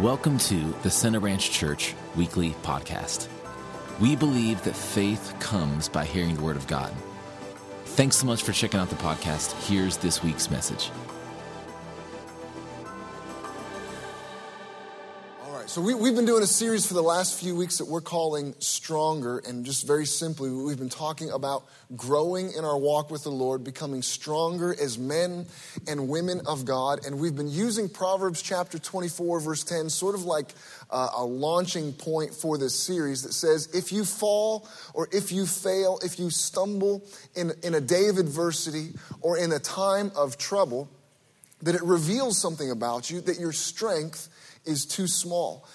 [0.00, 3.28] Welcome to the Center Ranch Church Weekly Podcast.
[4.00, 6.92] We believe that faith comes by hearing the Word of God.
[7.84, 9.52] Thanks so much for checking out the podcast.
[9.68, 10.90] Here's this week's message.
[15.74, 18.54] So, we, have been doing a series for the last few weeks that we're calling
[18.60, 19.38] Stronger.
[19.38, 21.64] And just very simply, we've been talking about
[21.96, 25.46] growing in our walk with the Lord, becoming stronger as men
[25.88, 27.04] and women of God.
[27.04, 30.54] And we've been using Proverbs chapter 24, verse 10, sort of like
[30.92, 35.44] uh, a launching point for this series that says, if you fall or if you
[35.44, 37.02] fail, if you stumble
[37.34, 38.90] in, in a day of adversity
[39.22, 40.88] or in a time of trouble,
[41.62, 44.28] that it reveals something about you, that your strength
[44.64, 45.66] is too small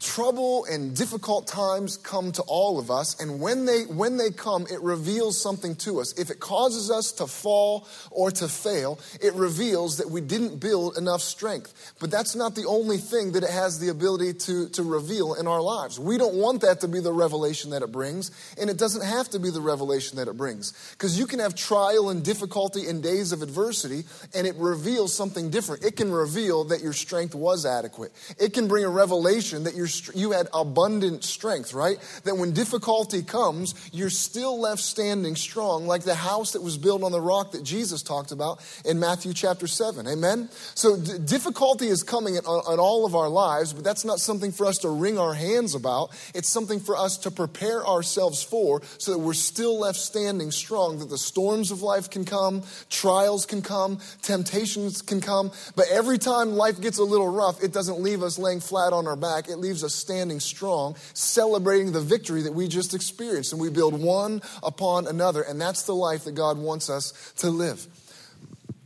[0.00, 4.66] trouble and difficult times come to all of us and when they when they come
[4.70, 6.12] it reveals something to us.
[6.18, 10.96] If it causes us to fall or to fail it reveals that we didn't build
[10.96, 11.94] enough strength.
[12.00, 15.46] But that's not the only thing that it has the ability to to reveal in
[15.46, 15.98] our lives.
[15.98, 19.28] We don't want that to be the revelation that it brings and it doesn't have
[19.30, 20.72] to be the revelation that it brings.
[20.92, 25.50] Because you can have trial and difficulty in days of adversity and it reveals something
[25.50, 25.84] different.
[25.84, 28.12] It can reveal that your strength was adequate.
[28.38, 31.98] It can bring a revelation that your you had abundant strength, right?
[32.24, 37.02] That when difficulty comes, you're still left standing strong, like the house that was built
[37.02, 40.06] on the rock that Jesus talked about in Matthew chapter 7.
[40.06, 40.48] Amen?
[40.74, 44.52] So d- difficulty is coming in, on all of our lives, but that's not something
[44.52, 46.10] for us to wring our hands about.
[46.34, 50.98] It's something for us to prepare ourselves for so that we're still left standing strong,
[50.98, 56.18] that the storms of life can come, trials can come, temptations can come, but every
[56.18, 59.48] time life gets a little rough, it doesn't leave us laying flat on our back.
[59.48, 63.52] It leaves leaves us standing strong, celebrating the victory that we just experienced.
[63.52, 65.42] And we build one upon another.
[65.42, 67.86] And that's the life that God wants us to live.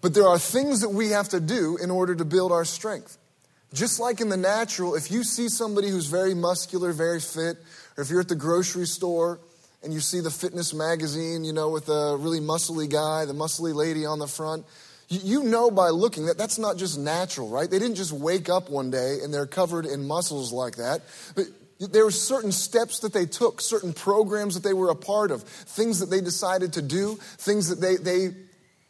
[0.01, 3.19] But there are things that we have to do in order to build our strength.
[3.73, 7.57] Just like in the natural, if you see somebody who's very muscular, very fit,
[7.97, 9.39] or if you're at the grocery store
[9.85, 13.73] and you see the fitness magazine, you know, with a really muscly guy, the muscly
[13.73, 14.65] lady on the front,
[15.11, 17.69] you know by looking that that's not just natural, right?
[17.69, 21.03] They didn't just wake up one day and they're covered in muscles like that.
[21.35, 21.47] But
[21.81, 25.43] there were certain steps that they took, certain programs that they were a part of,
[25.43, 28.35] things that they decided to do, things that they, they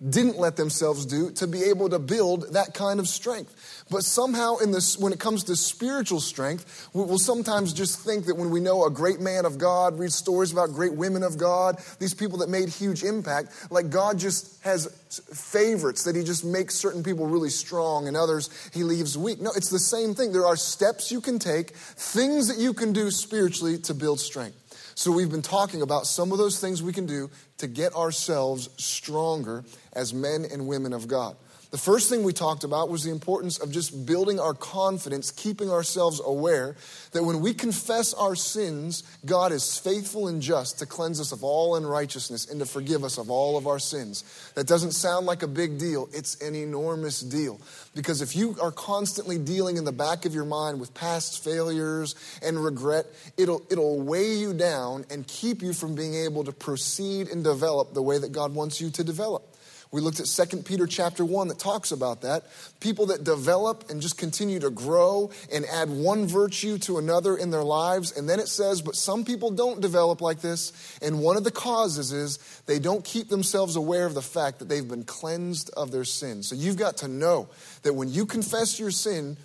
[0.09, 3.85] didn't let themselves do to be able to build that kind of strength.
[3.91, 8.37] But somehow, in this, when it comes to spiritual strength, we'll sometimes just think that
[8.37, 11.83] when we know a great man of God, read stories about great women of God,
[11.99, 14.87] these people that made huge impact, like God just has
[15.35, 19.41] favorites that He just makes certain people really strong and others He leaves weak.
[19.41, 20.33] No, it's the same thing.
[20.33, 24.60] There are steps you can take, things that you can do spiritually to build strength.
[25.01, 28.69] So, we've been talking about some of those things we can do to get ourselves
[28.77, 31.37] stronger as men and women of God.
[31.71, 35.71] The first thing we talked about was the importance of just building our confidence, keeping
[35.71, 36.75] ourselves aware
[37.13, 41.45] that when we confess our sins, God is faithful and just to cleanse us of
[41.45, 44.25] all unrighteousness and to forgive us of all of our sins.
[44.57, 47.61] That doesn't sound like a big deal, it's an enormous deal.
[47.95, 52.17] Because if you are constantly dealing in the back of your mind with past failures
[52.43, 53.07] and regret,
[53.37, 57.95] it'll, it'll weigh you down and keep you from being able to proceed and develop
[57.95, 59.50] the way that God wants you to develop.
[59.93, 62.45] We looked at 2 Peter chapter 1 that talks about that.
[62.79, 67.51] People that develop and just continue to grow and add one virtue to another in
[67.51, 68.17] their lives.
[68.17, 70.73] And then it says, but some people don't develop like this.
[71.03, 74.69] And one of the causes is they don't keep themselves aware of the fact that
[74.69, 76.45] they've been cleansed of their sin.
[76.45, 77.49] So you've got to know
[77.83, 79.37] that when you confess your sin,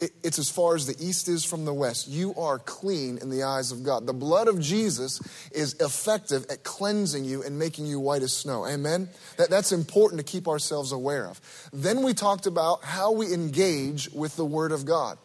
[0.00, 2.08] it's as far as the east is from the west.
[2.08, 4.06] You are clean in the eyes of God.
[4.06, 5.20] The blood of Jesus
[5.52, 8.66] is effective at cleansing you and making you white as snow.
[8.66, 9.08] Amen?
[9.36, 11.40] That, that's important to keep ourselves aware of.
[11.72, 15.18] Then we talked about how we engage with the Word of God.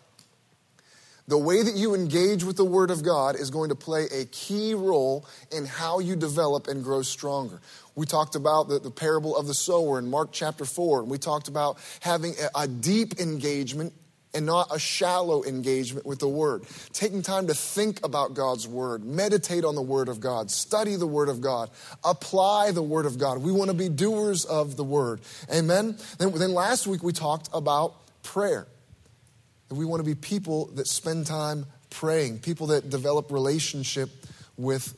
[1.27, 4.25] The way that you engage with the Word of God is going to play a
[4.25, 7.61] key role in how you develop and grow stronger.
[7.95, 11.17] We talked about the, the parable of the sower in Mark chapter 4, and we
[11.17, 13.93] talked about having a, a deep engagement
[14.35, 16.63] and not a shallow engagement with the Word.
[16.93, 21.07] Taking time to think about God's Word, meditate on the Word of God, study the
[21.07, 21.69] Word of God,
[22.03, 23.39] apply the Word of God.
[23.39, 25.21] We want to be doers of the Word.
[25.51, 25.97] Amen?
[26.19, 28.67] Then, then last week we talked about prayer.
[29.71, 34.09] We want to be people that spend time praying, people that develop relationship
[34.57, 34.93] with,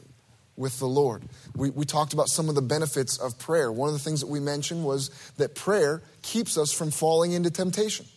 [0.55, 1.23] with the Lord.
[1.55, 3.71] We, we talked about some of the benefits of prayer.
[3.71, 7.51] One of the things that we mentioned was that prayer keeps us from falling into
[7.51, 8.07] temptation.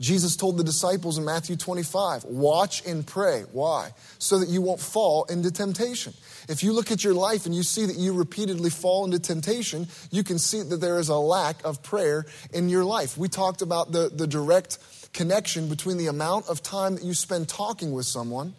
[0.00, 3.42] Jesus told the disciples in Matthew 25, watch and pray.
[3.52, 3.90] Why?
[4.18, 6.14] So that you won't fall into temptation.
[6.48, 9.88] If you look at your life and you see that you repeatedly fall into temptation,
[10.12, 13.18] you can see that there is a lack of prayer in your life.
[13.18, 14.78] We talked about the, the direct
[15.12, 18.54] connection between the amount of time that you spend talking with someone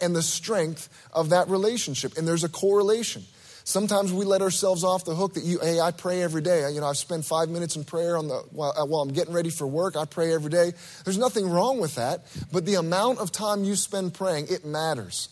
[0.00, 2.16] and the strength of that relationship.
[2.16, 3.24] And there's a correlation.
[3.66, 6.70] Sometimes we let ourselves off the hook that you, hey, I pray every day.
[6.72, 9.34] You know, I spend five minutes in prayer on the, while, uh, while I'm getting
[9.34, 9.96] ready for work.
[9.96, 10.72] I pray every day.
[11.04, 15.30] There's nothing wrong with that, but the amount of time you spend praying, it matters.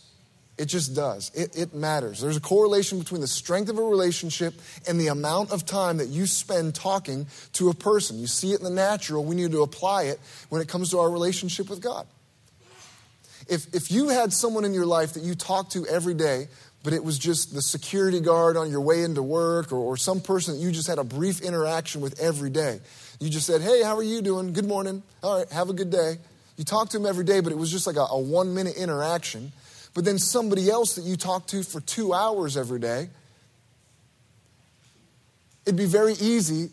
[0.58, 1.30] It just does.
[1.32, 2.20] It, it, matters.
[2.20, 4.54] There's a correlation between the strength of a relationship
[4.88, 8.18] and the amount of time that you spend talking to a person.
[8.18, 9.24] You see it in the natural.
[9.24, 12.04] We need to apply it when it comes to our relationship with God.
[13.48, 16.48] If, if you had someone in your life that you talk to every day
[16.84, 20.20] but it was just the security guard on your way into work or, or, some
[20.20, 22.78] person that you just had a brief interaction with every day.
[23.18, 24.52] You just said, Hey, how are you doing?
[24.52, 25.02] Good morning.
[25.22, 26.18] All right, have a good day.
[26.58, 28.76] You talk to him every day, but it was just like a, a one minute
[28.76, 29.50] interaction.
[29.94, 33.08] But then somebody else that you talk to for two hours every day,
[35.64, 36.68] it'd be very easy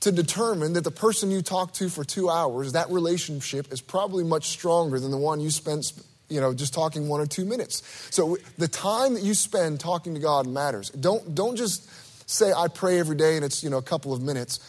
[0.00, 4.24] to determine that the person you talk to for two hours, that relationship is probably
[4.24, 5.92] much stronger than the one you spent
[6.28, 7.82] you know, just talking one or two minutes.
[8.10, 10.90] So the time that you spend talking to God matters.
[10.90, 11.88] Don't, don't just
[12.28, 14.60] say, I pray every day and it's, you know, a couple of minutes.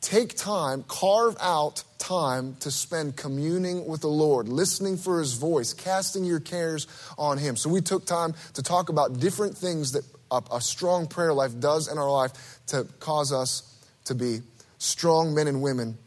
[0.00, 5.72] Take time, carve out time to spend communing with the Lord, listening for His voice,
[5.72, 6.86] casting your cares
[7.18, 7.56] on Him.
[7.56, 11.58] So we took time to talk about different things that a, a strong prayer life
[11.58, 12.32] does in our life
[12.68, 13.72] to cause us
[14.04, 14.40] to be
[14.78, 15.98] strong men and women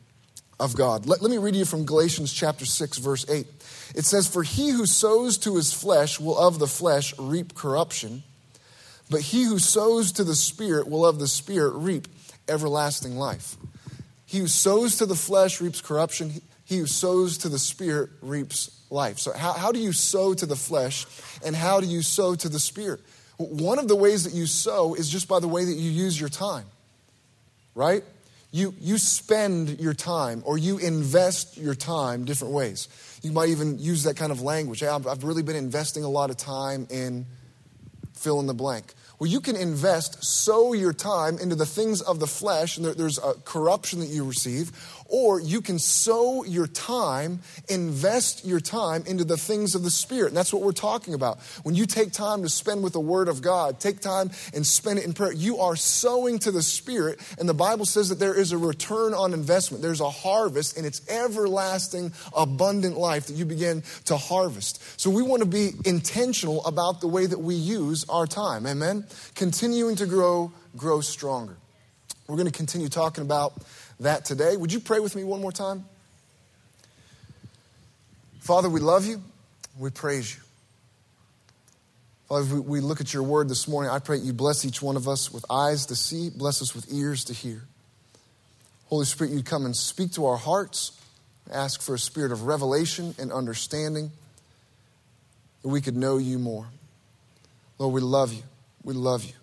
[0.60, 1.06] of God.
[1.06, 3.48] Let, let me read you from Galatians chapter 6, verse 8.
[3.96, 8.24] It says, For he who sows to his flesh will of the flesh reap corruption,
[9.10, 12.08] but he who sows to the Spirit will of the Spirit reap
[12.48, 13.56] everlasting life.
[14.26, 18.80] He who sows to the flesh reaps corruption, he who sows to the Spirit reaps
[18.92, 19.18] life.
[19.18, 21.08] So, how, how do you sow to the flesh,
[21.44, 23.02] and how do you sow to the Spirit?
[23.38, 26.20] One of the ways that you sow is just by the way that you use
[26.20, 26.66] your time,
[27.74, 28.04] right?
[28.52, 32.88] You, you spend your time or you invest your time different ways.
[33.22, 34.80] You might even use that kind of language.
[34.80, 37.28] Hey, I've, really been investing a lot of time in
[38.14, 38.94] fill in the blank.
[39.18, 42.94] Well, you can invest, sow your time into the things of the flesh, and there,
[42.94, 44.72] there's a corruption that you receive,
[45.10, 50.30] or you can sow your time, invest your time into the things of the Spirit.
[50.30, 51.40] And that's what we're talking about.
[51.64, 55.00] When you take time to spend with the Word of God, take time and spend
[55.00, 57.20] it in prayer, you are sowing to the Spirit.
[57.40, 59.82] And the Bible says that there is a return on investment.
[59.82, 65.00] There's a harvest, and it's everlasting, abundant life that you begin to harvest.
[65.00, 68.68] So we want to be intentional about the way that we use our time.
[68.68, 69.06] Amen?
[69.36, 71.58] Continuing to grow, grow stronger.
[72.28, 73.54] We're going to continue talking about
[74.00, 74.56] that today.
[74.56, 75.86] Would you pray with me one more time?
[78.40, 79.22] Father, we love you.
[79.78, 80.42] We praise you.
[82.28, 85.08] Father, we look at your word this morning, I pray you bless each one of
[85.08, 87.64] us with eyes to see, bless us with ears to hear.
[88.86, 90.92] Holy Spirit, you'd come and speak to our hearts.
[91.52, 94.12] Ask for a spirit of revelation and understanding
[95.64, 96.68] that we could know you more.
[97.80, 98.44] Lord, we love you.
[98.84, 99.34] We love you.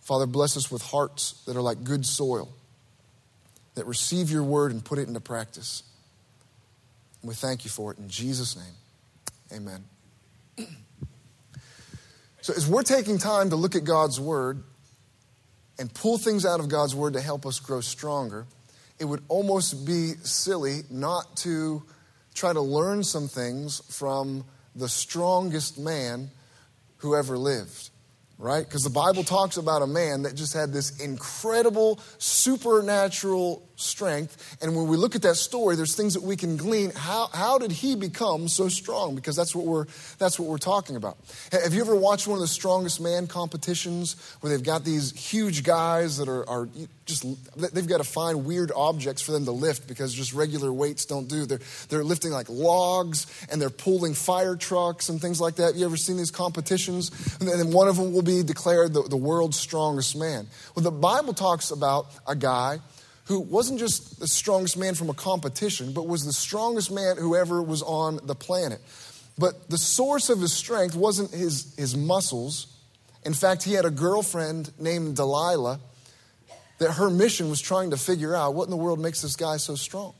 [0.00, 2.48] Father, bless us with hearts that are like good soil
[3.74, 5.82] that receive your word and put it into practice.
[7.20, 8.74] And we thank you for it in Jesus' name.
[9.52, 9.84] Amen.
[12.42, 14.64] So, as we're taking time to look at God's word
[15.78, 18.46] and pull things out of God's word to help us grow stronger,
[18.98, 21.84] it would almost be silly not to
[22.34, 26.30] try to learn some things from the strongest man
[26.98, 27.90] who ever lived
[28.42, 28.64] right?
[28.64, 34.56] Because the Bible talks about a man that just had this incredible supernatural strength.
[34.60, 36.90] And when we look at that story, there's things that we can glean.
[36.90, 39.14] How, how did he become so strong?
[39.14, 39.86] Because that's what, we're,
[40.18, 41.18] that's what we're talking about.
[41.52, 45.62] Have you ever watched one of the strongest man competitions where they've got these huge
[45.62, 46.68] guys that are, are
[47.20, 51.04] just, they've got to find weird objects for them to lift because just regular weights
[51.04, 51.46] don't do.
[51.46, 55.74] They're, they're lifting like logs and they're pulling fire trucks and things like that.
[55.74, 57.10] You ever seen these competitions?
[57.40, 60.46] And then one of them will be declared the, the world's strongest man.
[60.74, 62.78] Well, the Bible talks about a guy
[63.26, 67.36] who wasn't just the strongest man from a competition, but was the strongest man who
[67.36, 68.80] ever was on the planet.
[69.38, 72.66] But the source of his strength wasn't his, his muscles.
[73.24, 75.80] In fact, he had a girlfriend named Delilah
[76.78, 79.56] that her mission was trying to figure out what in the world makes this guy
[79.56, 80.14] so strong.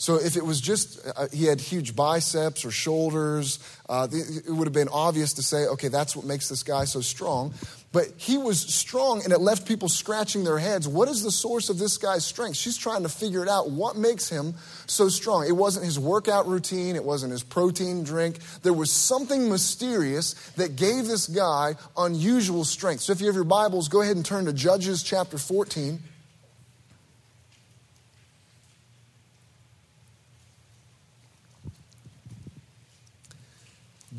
[0.00, 4.66] So if it was just uh, he had huge biceps or shoulders, uh, it would
[4.66, 7.52] have been obvious to say, okay, that's what makes this guy so strong.
[7.92, 10.88] But he was strong and it left people scratching their heads.
[10.88, 12.56] What is the source of this guy's strength?
[12.56, 13.72] She's trying to figure it out.
[13.72, 14.54] What makes him
[14.86, 15.46] so strong?
[15.46, 18.38] It wasn't his workout routine, it wasn't his protein drink.
[18.62, 23.02] There was something mysterious that gave this guy unusual strength.
[23.02, 26.00] So if you have your Bibles, go ahead and turn to Judges chapter 14.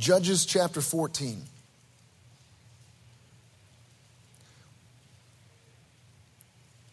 [0.01, 1.43] Judges chapter 14.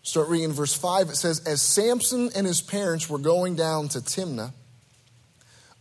[0.03, 1.09] Start reading verse 5.
[1.09, 4.53] It says, As Samson and his parents were going down to Timnah,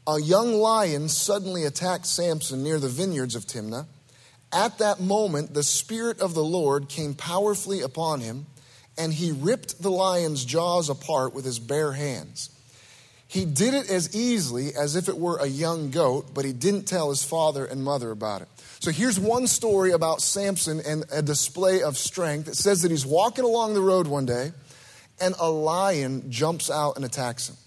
[0.07, 3.87] a young lion suddenly attacked Samson near the vineyards of Timnah.
[4.53, 8.45] At that moment, the Spirit of the Lord came powerfully upon him,
[8.97, 12.56] and he ripped the lion's jaws apart with his bare hands.
[13.27, 16.85] He did it as easily as if it were a young goat, but he didn't
[16.85, 18.47] tell his father and mother about it.
[18.79, 22.47] So here's one story about Samson and a display of strength.
[22.47, 24.53] It says that he's walking along the road one day,
[25.19, 27.57] and a lion jumps out and attacks him.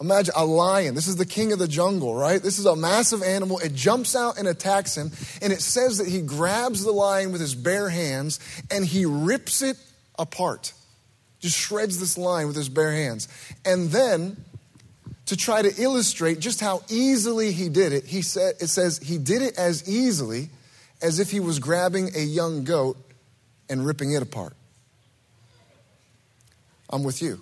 [0.00, 0.94] Imagine a lion.
[0.94, 2.40] This is the king of the jungle, right?
[2.40, 3.58] This is a massive animal.
[3.58, 5.10] It jumps out and attacks him.
[5.42, 8.40] And it says that he grabs the lion with his bare hands
[8.70, 9.76] and he rips it
[10.18, 10.72] apart
[11.40, 13.28] just shreds this line with his bare hands.
[13.64, 14.36] And then,
[15.26, 19.18] to try to illustrate just how easily he did it, he said, it says he
[19.18, 20.50] did it as easily
[21.02, 22.96] as if he was grabbing a young goat
[23.68, 24.54] and ripping it apart.
[26.90, 27.40] I'm with you.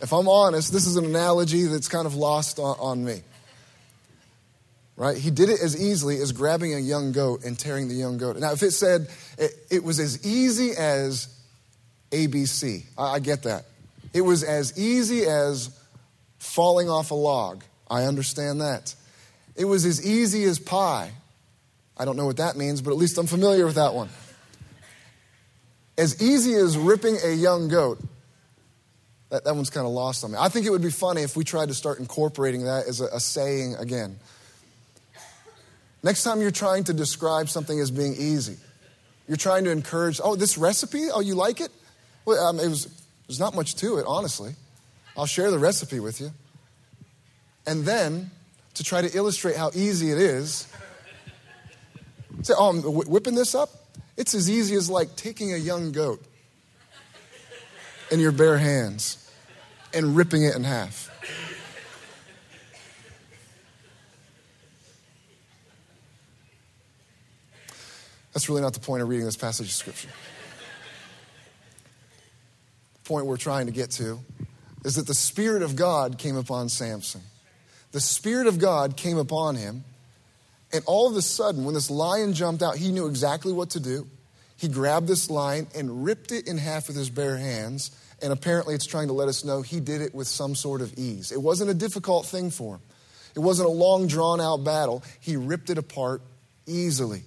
[0.00, 3.22] If I'm honest, this is an analogy that's kind of lost on, on me.
[4.96, 5.16] Right?
[5.16, 8.36] He did it as easily as grabbing a young goat and tearing the young goat.
[8.36, 11.28] Now, if it said it, it was as easy as
[12.10, 12.84] ABC.
[12.96, 13.64] I, I get that.
[14.12, 15.70] It was as easy as
[16.38, 17.62] falling off a log.
[17.88, 18.94] I understand that.
[19.56, 21.12] It was as easy as pie.
[21.96, 24.08] I don't know what that means, but at least I'm familiar with that one.
[25.98, 28.00] As easy as ripping a young goat.
[29.28, 30.38] That, that one's kind of lost on me.
[30.40, 33.06] I think it would be funny if we tried to start incorporating that as a,
[33.06, 34.18] a saying again.
[36.02, 38.56] Next time you're trying to describe something as being easy,
[39.28, 41.70] you're trying to encourage, oh, this recipe, oh, you like it?
[42.24, 42.86] Well, um, it was,
[43.26, 44.54] there's not much to it, honestly.
[45.16, 46.30] I'll share the recipe with you.
[47.66, 48.30] And then,
[48.74, 50.66] to try to illustrate how easy it is,
[52.42, 53.70] say, oh, I'm whipping this up?
[54.16, 56.22] It's as easy as like taking a young goat
[58.10, 59.30] in your bare hands
[59.94, 61.08] and ripping it in half.
[68.32, 70.08] That's really not the point of reading this passage of Scripture
[73.10, 74.20] point we're trying to get to
[74.84, 77.20] is that the Spirit of God came upon Samson.
[77.90, 79.82] The Spirit of God came upon him,
[80.72, 83.80] and all of a sudden, when this lion jumped out, he knew exactly what to
[83.80, 84.06] do.
[84.56, 87.90] He grabbed this lion and ripped it in half with his bare hands,
[88.22, 90.94] and apparently it's trying to let us know he did it with some sort of
[90.96, 91.32] ease.
[91.32, 92.82] It wasn't a difficult thing for him,
[93.34, 95.02] it wasn't a long, drawn out battle.
[95.18, 96.22] He ripped it apart
[96.64, 97.24] easily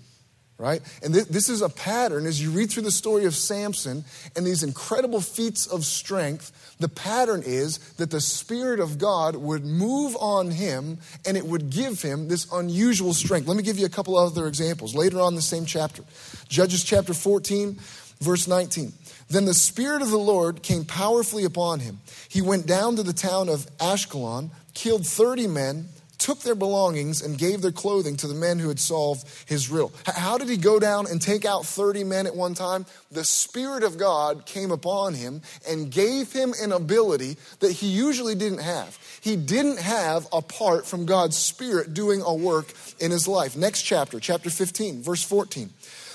[0.63, 0.81] right?
[1.03, 4.47] And th- this is a pattern as you read through the story of Samson and
[4.47, 6.77] these incredible feats of strength.
[6.79, 11.69] The pattern is that the Spirit of God would move on him and it would
[11.69, 13.45] give him this unusual strength.
[13.45, 16.01] Let me give you a couple other examples later on in the same chapter.
[16.47, 17.77] Judges chapter 14,
[18.21, 18.93] verse 19.
[19.29, 21.99] Then the Spirit of the Lord came powerfully upon him.
[22.29, 25.89] He went down to the town of Ashkelon, killed 30 men
[26.23, 29.91] took their belongings and gave their clothing to the men who had solved his riddle.
[30.05, 32.85] How did he go down and take out 30 men at one time?
[33.11, 38.35] The Spirit of God came upon him and gave him an ability that he usually
[38.35, 38.97] didn't have.
[39.19, 43.57] He didn't have apart from God's Spirit doing a work in his life.
[43.57, 45.71] Next chapter, chapter 15, verse 14.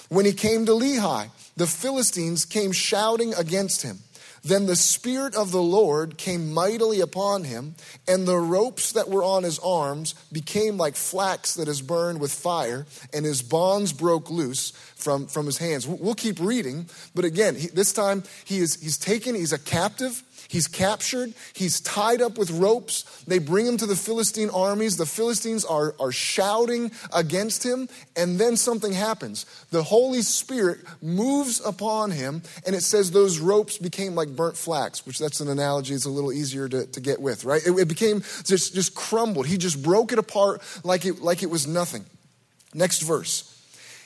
[0.08, 3.98] When he came to Lehi, the Philistines came shouting against him.
[4.42, 7.74] Then the Spirit of the Lord came mightily upon him,
[8.06, 12.32] and the ropes that were on his arms became like flax that is burned with
[12.32, 15.86] fire, and his bonds broke loose from, from his hands.
[15.86, 20.22] We'll keep reading, but again, he, this time he is, he's taken, he's a captive
[20.48, 23.02] He's captured, he's tied up with ropes.
[23.26, 24.96] They bring him to the Philistine armies.
[24.96, 27.86] The Philistines are, are shouting against him,
[28.16, 29.44] and then something happens.
[29.70, 35.04] The Holy Spirit moves upon him, and it says those ropes became like burnt flax,
[35.04, 37.60] which that's an analogy it's a little easier to, to get with, right?
[37.66, 39.46] It, it became just, just crumbled.
[39.46, 42.06] He just broke it apart like it, like it was nothing.
[42.72, 43.54] Next verse.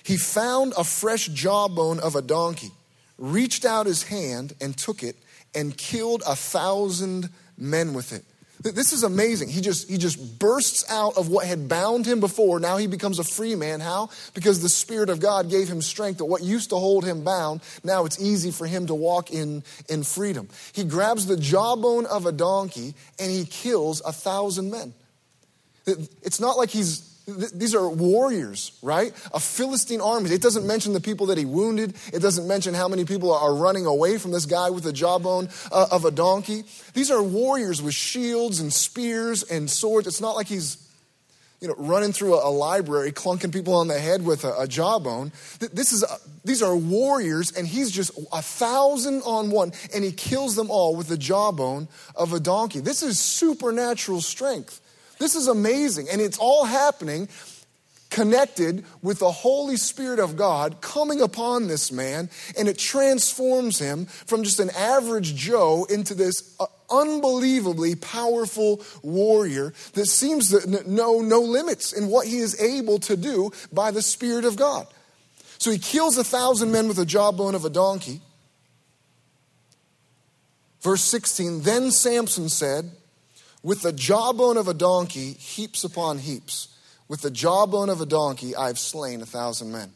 [0.03, 2.73] He found a fresh jawbone of a donkey
[3.17, 5.15] reached out his hand and took it
[5.55, 8.25] and killed a thousand men with it.
[8.63, 9.49] This is amazing.
[9.49, 12.61] He just, he just bursts out of what had bound him before.
[12.61, 13.81] Now he becomes a free man.
[13.81, 14.11] How?
[14.35, 17.61] Because the Spirit of God gave him strength that what used to hold him bound,
[17.83, 20.49] now it's easy for him to walk in, in freedom.
[20.73, 24.95] He grabs the jawbone of a donkey and he kills a thousand men.
[25.87, 29.13] It's not like he's these are warriors, right?
[29.33, 30.31] A Philistine army.
[30.31, 31.95] It doesn't mention the people that he wounded.
[32.13, 35.49] It doesn't mention how many people are running away from this guy with the jawbone
[35.71, 36.65] uh, of a donkey.
[36.95, 40.09] These are warriors with shields and spears and swords.
[40.09, 40.79] It's not like he's,
[41.61, 45.31] you know, running through a, library, clunking people on the head with a, a jawbone.
[45.61, 50.11] This is, a, these are warriors, and he's just a thousand on one, and he
[50.11, 51.87] kills them all with the jawbone
[52.17, 52.81] of a donkey.
[52.81, 54.81] This is supernatural strength.
[55.23, 56.09] This is amazing.
[56.11, 57.29] And it's all happening
[58.11, 64.07] connected with the Holy Spirit of God coming upon this man, and it transforms him
[64.07, 71.21] from just an average Joe into this uh, unbelievably powerful warrior that seems to know
[71.21, 74.89] no limits in what he is able to do by the Spirit of God.
[75.59, 78.21] So he kills a thousand men with the jawbone of a donkey.
[80.81, 82.91] Verse 16 Then Samson said,
[83.63, 86.69] with the jawbone of a donkey, heaps upon heaps.
[87.09, 89.93] With the jawbone of a donkey, I've slain a thousand men.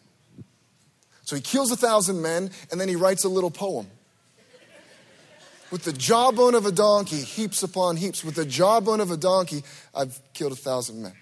[1.24, 3.88] So he kills a thousand men, and then he writes a little poem.
[5.72, 8.22] With the jawbone of a donkey, heaps upon heaps.
[8.22, 11.14] With the jawbone of a donkey, I've killed a thousand men.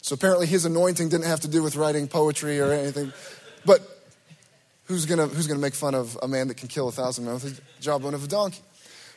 [0.00, 3.12] So apparently his anointing didn't have to do with writing poetry or anything.
[3.64, 3.80] But
[4.84, 7.34] who's gonna, who's gonna make fun of a man that can kill a thousand men
[7.34, 8.60] with the jawbone of a donkey?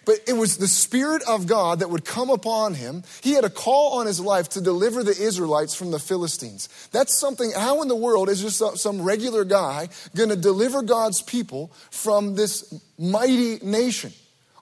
[0.07, 3.03] But it was the Spirit of God that would come upon him.
[3.21, 6.69] He had a call on his life to deliver the Israelites from the Philistines.
[6.93, 11.21] That's something, how in the world is just some regular guy going to deliver God's
[11.21, 14.13] people from this mighty nation?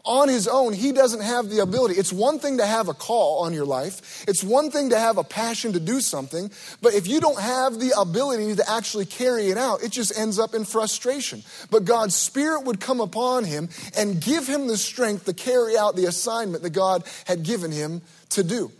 [0.05, 1.95] On his own, he doesn't have the ability.
[1.95, 5.17] It's one thing to have a call on your life, it's one thing to have
[5.17, 9.47] a passion to do something, but if you don't have the ability to actually carry
[9.47, 11.43] it out, it just ends up in frustration.
[11.69, 15.95] But God's Spirit would come upon him and give him the strength to carry out
[15.95, 18.71] the assignment that God had given him to do.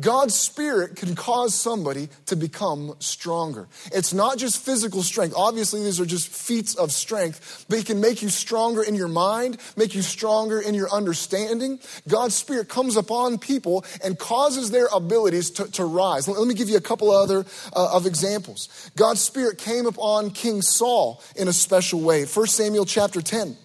[0.00, 3.68] God's Spirit can cause somebody to become stronger.
[3.92, 5.34] It's not just physical strength.
[5.36, 9.06] Obviously, these are just feats of strength, but He can make you stronger in your
[9.06, 11.78] mind, make you stronger in your understanding.
[12.08, 16.26] God's Spirit comes upon people and causes their abilities to, to rise.
[16.26, 18.90] Let me give you a couple other uh, of examples.
[18.96, 22.24] God's Spirit came upon King Saul in a special way.
[22.24, 23.56] 1 Samuel chapter 10,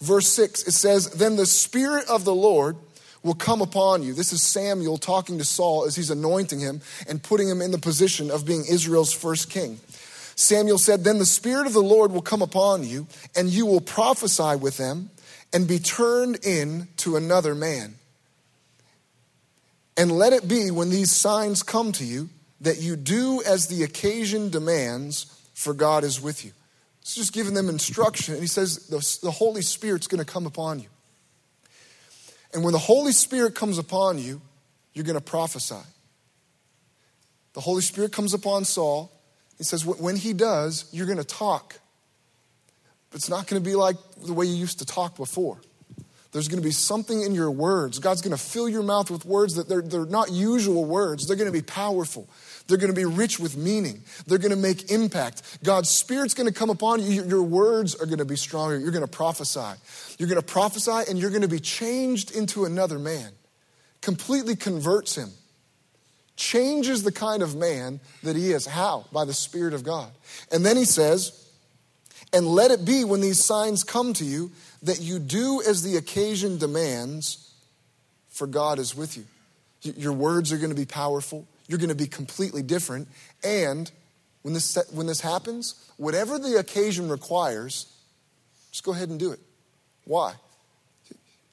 [0.00, 2.76] verse 6, it says, Then the Spirit of the Lord
[3.24, 4.12] will come upon you.
[4.12, 7.78] This is Samuel talking to Saul as he's anointing him and putting him in the
[7.78, 9.80] position of being Israel's first king.
[10.36, 13.80] Samuel said, Then the Spirit of the Lord will come upon you, and you will
[13.80, 15.10] prophesy with them
[15.52, 17.94] and be turned in to another man.
[19.96, 22.28] And let it be when these signs come to you
[22.60, 26.52] that you do as the occasion demands, for God is with you.
[27.00, 28.34] It's just giving them instruction.
[28.34, 30.88] And he says, The, the Holy Spirit's going to come upon you.
[32.54, 34.40] And when the Holy Spirit comes upon you,
[34.94, 35.82] you're going to prophesy.
[37.52, 39.12] The Holy Spirit comes upon Saul.
[39.58, 41.78] He says, when he does, you're going to talk.
[43.10, 45.58] But it's not going to be like the way you used to talk before.
[46.32, 48.00] There's going to be something in your words.
[48.00, 51.26] God's going to fill your mouth with words that they're, they're not usual words.
[51.28, 52.28] They're going to be powerful.
[52.66, 54.02] They're going to be rich with meaning.
[54.26, 55.62] They're going to make impact.
[55.62, 57.22] God's Spirit's going to come upon you.
[57.24, 58.78] Your words are going to be stronger.
[58.78, 59.78] You're going to prophesy.
[60.18, 63.30] You're going to prophesy and you're going to be changed into another man.
[64.00, 65.30] Completely converts him.
[66.36, 68.66] Changes the kind of man that he is.
[68.66, 69.04] How?
[69.12, 70.10] By the Spirit of God.
[70.50, 71.40] And then he says,
[72.32, 74.50] and let it be when these signs come to you
[74.82, 77.54] that you do as the occasion demands,
[78.30, 79.24] for God is with you.
[79.82, 81.46] Your words are going to be powerful.
[81.66, 83.08] You're going to be completely different.
[83.42, 83.90] And
[84.42, 87.86] when this, when this happens, whatever the occasion requires,
[88.70, 89.40] just go ahead and do it.
[90.04, 90.34] Why?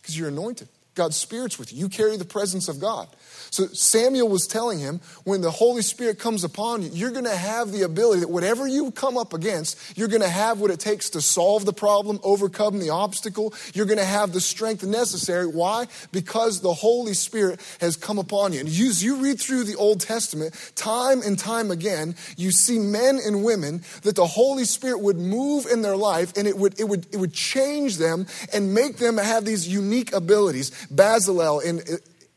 [0.01, 0.67] Because you're anointed.
[0.93, 1.79] God's Spirit's with you.
[1.79, 3.07] You carry the presence of God.
[3.49, 7.35] So Samuel was telling him, when the Holy Spirit comes upon you, you're going to
[7.35, 10.79] have the ability that whatever you come up against, you're going to have what it
[10.79, 13.53] takes to solve the problem, overcome the obstacle.
[13.73, 15.47] You're going to have the strength necessary.
[15.47, 15.87] Why?
[16.11, 18.59] Because the Holy Spirit has come upon you.
[18.59, 23.19] And as you read through the Old Testament, time and time again, you see men
[23.25, 26.85] and women that the Holy Spirit would move in their life and it would, it
[26.85, 30.80] would, it would change them and make them have these unique abilities.
[30.89, 31.81] Bezalel in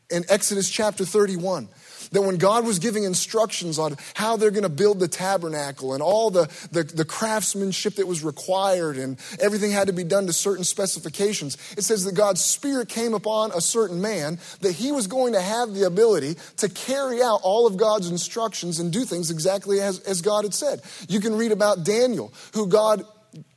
[0.09, 1.67] in Exodus chapter 31.
[2.11, 6.03] That when God was giving instructions on how they're going to build the tabernacle and
[6.03, 10.33] all the, the, the, craftsmanship that was required and everything had to be done to
[10.33, 15.07] certain specifications, it says that God's Spirit came upon a certain man, that he was
[15.07, 19.31] going to have the ability to carry out all of God's instructions and do things
[19.31, 20.81] exactly as, as God had said.
[21.09, 23.03] You can read about Daniel, who God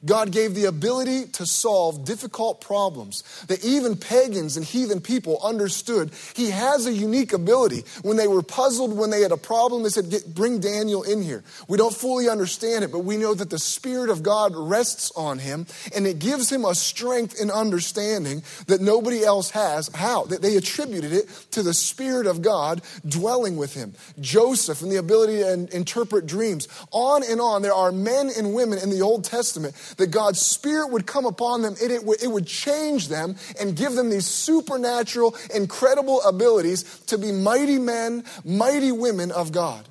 [0.04, 6.12] God gave the ability to solve difficult problems that even pagans and heathen people understood.
[6.34, 7.82] He has a unique ability.
[8.02, 11.42] When they were puzzled, when they had a problem, they said, Bring Daniel in here.
[11.66, 15.40] We don't fully understand it, but we know that the Spirit of God rests on
[15.40, 19.88] him and it gives him a strength and understanding that nobody else has.
[19.88, 20.24] How?
[20.26, 23.94] That they attributed it to the Spirit of God dwelling with him.
[24.20, 26.68] Joseph and the ability to interpret dreams.
[26.92, 27.62] On and on.
[27.62, 31.62] There are men and women in the Old Testament that God's Spirit would come upon
[31.62, 37.00] them and it would, it would change them and give them these supernatural, incredible abilities
[37.06, 39.88] to be mighty men, mighty women of God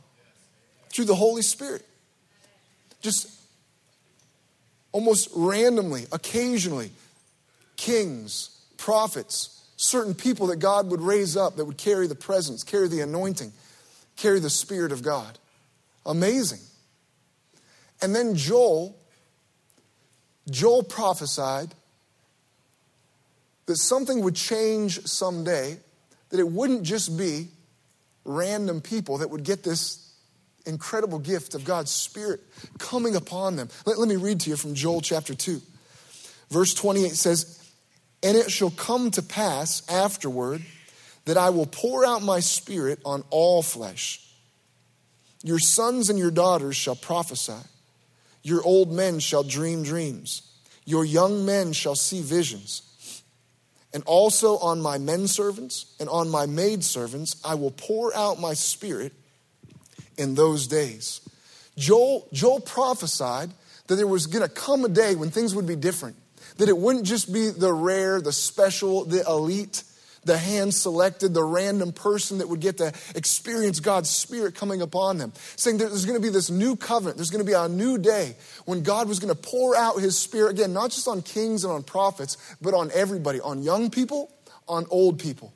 [0.89, 1.85] through the Holy Spirit.
[3.01, 3.29] Just
[4.91, 6.91] almost randomly, occasionally,
[7.75, 12.87] kings, prophets, certain people that God would raise up that would carry the presence, carry
[12.87, 13.53] the anointing,
[14.15, 15.37] carry the Spirit of God.
[16.05, 16.59] Amazing.
[18.01, 18.96] And then Joel
[20.49, 21.73] Joel prophesied
[23.65, 25.77] that something would change someday,
[26.29, 27.49] that it wouldn't just be
[28.23, 30.13] random people that would get this
[30.65, 32.41] incredible gift of God's Spirit
[32.77, 33.69] coming upon them.
[33.85, 35.61] Let, let me read to you from Joel chapter 2.
[36.49, 37.71] Verse 28 says,
[38.23, 40.61] And it shall come to pass afterward
[41.25, 44.23] that I will pour out my Spirit on all flesh.
[45.43, 47.53] Your sons and your daughters shall prophesy.
[48.47, 50.41] Your old men shall dream dreams.
[50.85, 52.81] Your young men shall see visions.
[53.93, 58.39] And also on my men servants and on my maid servants, I will pour out
[58.39, 59.11] my spirit
[60.17, 61.19] in those days.
[61.75, 63.51] Joel, Joel prophesied
[63.87, 66.15] that there was going to come a day when things would be different,
[66.55, 69.83] that it wouldn't just be the rare, the special, the elite,
[70.27, 75.17] the hand selected, the random person that would get to experience God's Spirit coming upon
[75.17, 75.33] them.
[75.55, 78.35] Saying there's going to be this new covenant, there's going to be a new day
[78.65, 81.73] when God was going to pour out His Spirit, again, not just on kings and
[81.73, 84.31] on prophets, but on everybody, on young people,
[84.67, 85.53] on old people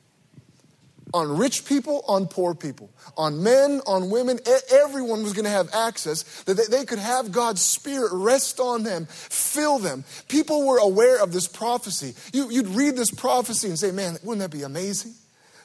[1.14, 4.38] on rich people, on poor people, on men, on women.
[4.70, 9.06] Everyone was going to have access that they could have God's Spirit rest on them,
[9.06, 10.04] fill them.
[10.28, 12.14] People were aware of this prophecy.
[12.32, 15.14] You'd read this prophecy and say, man, wouldn't that be amazing?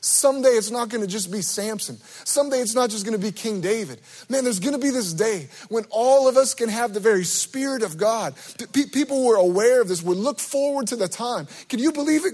[0.07, 1.97] Someday it's not going to just be Samson.
[2.23, 3.99] Someday it's not just going to be King David.
[4.29, 7.25] Man, there's going to be this day when all of us can have the very
[7.25, 8.33] Spirit of God.
[8.71, 11.45] People were aware of this, would look forward to the time.
[11.67, 12.33] Can you believe it?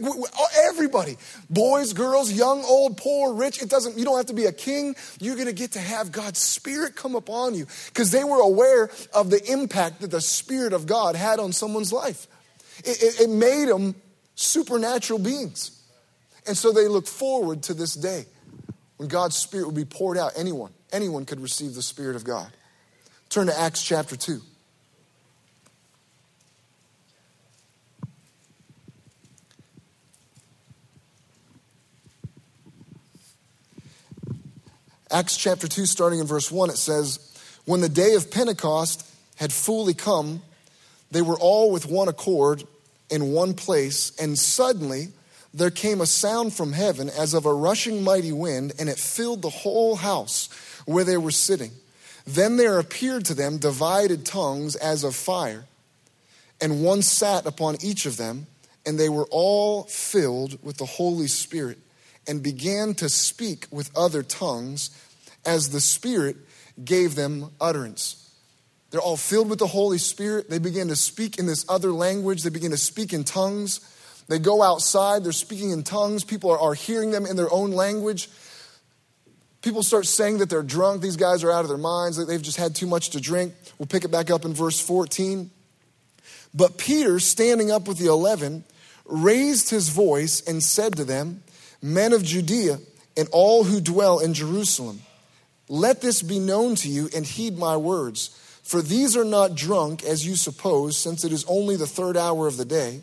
[0.65, 1.17] Everybody,
[1.49, 4.95] boys, girls, young, old, poor, rich, it doesn't, you don't have to be a king.
[5.19, 8.91] You're going to get to have God's Spirit come upon you because they were aware
[9.13, 12.27] of the impact that the Spirit of God had on someone's life.
[12.85, 13.95] It, it, it made them
[14.35, 15.82] supernatural beings.
[16.45, 18.25] And so they look forward to this day
[18.97, 20.33] when God's Spirit would be poured out.
[20.35, 22.51] Anyone, anyone could receive the Spirit of God.
[23.29, 24.41] Turn to Acts chapter 2.
[35.13, 37.19] Acts chapter 2, starting in verse 1, it says,
[37.65, 40.41] When the day of Pentecost had fully come,
[41.11, 42.63] they were all with one accord
[43.11, 45.09] in one place, and suddenly
[45.53, 49.41] there came a sound from heaven as of a rushing mighty wind, and it filled
[49.41, 50.49] the whole house
[50.85, 51.71] where they were sitting.
[52.25, 55.65] Then there appeared to them divided tongues as of fire,
[56.59, 58.47] and one sat upon each of them,
[58.85, 61.77] and they were all filled with the Holy Spirit,
[62.27, 64.89] and began to speak with other tongues
[65.45, 66.37] as the Spirit
[66.83, 68.31] gave them utterance.
[68.89, 70.49] They're all filled with the Holy Spirit.
[70.49, 73.81] They begin to speak in this other language, they begin to speak in tongues.
[74.27, 77.71] They go outside, they're speaking in tongues, people are, are hearing them in their own
[77.71, 78.29] language.
[79.61, 81.01] People start saying that they're drunk.
[81.01, 83.53] These guys are out of their minds, they've just had too much to drink.
[83.77, 85.49] We'll pick it back up in verse 14.
[86.53, 88.63] But Peter, standing up with the eleven,
[89.05, 91.43] raised his voice and said to them,
[91.81, 92.79] Men of Judea
[93.17, 95.01] and all who dwell in Jerusalem,
[95.67, 98.39] let this be known to you and heed my words.
[98.63, 102.47] For these are not drunk as you suppose, since it is only the third hour
[102.47, 103.01] of the day.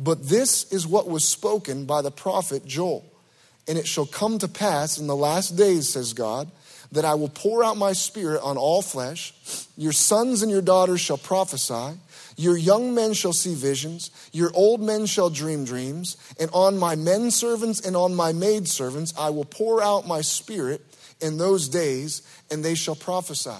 [0.00, 3.04] But this is what was spoken by the prophet Joel.
[3.66, 6.50] And it shall come to pass in the last days, says God,
[6.92, 9.34] that I will pour out my spirit on all flesh.
[9.76, 11.98] Your sons and your daughters shall prophesy.
[12.36, 14.12] Your young men shall see visions.
[14.32, 16.16] Your old men shall dream dreams.
[16.38, 20.20] And on my men servants and on my maid servants I will pour out my
[20.20, 20.80] spirit
[21.20, 23.50] in those days, and they shall prophesy.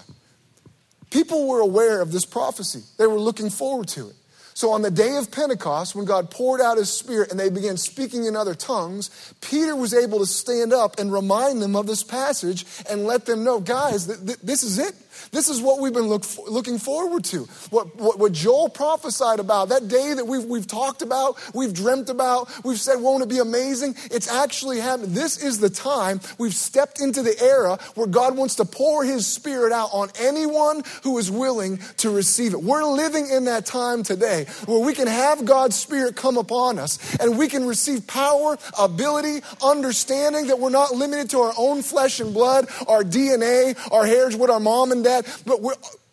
[1.11, 4.15] People were aware of this prophecy, they were looking forward to it.
[4.59, 7.77] So on the day of Pentecost, when God poured out his spirit and they began
[7.77, 9.09] speaking in other tongues,
[9.41, 13.45] Peter was able to stand up and remind them of this passage and let them
[13.45, 14.97] know, guys, th- th- this is it.
[15.31, 17.45] This is what we've been look looking forward to.
[17.71, 22.11] What, what, what, Joel prophesied about, that day that we've, we've talked about, we've dreamt
[22.11, 23.95] about, we've said, won't it be amazing?
[24.11, 25.15] It's actually happened.
[25.15, 29.27] This is the time we've stepped into the era where God wants to pour his
[29.27, 32.63] spirit out on anyone who is willing to receive it.
[32.63, 37.17] We're living in that time today where we can have God's spirit come upon us
[37.17, 42.21] and we can receive power, ability, understanding that we're not limited to our own flesh
[42.21, 45.08] and blood, our DNA, our heritage, what our mom and dad
[45.47, 45.63] but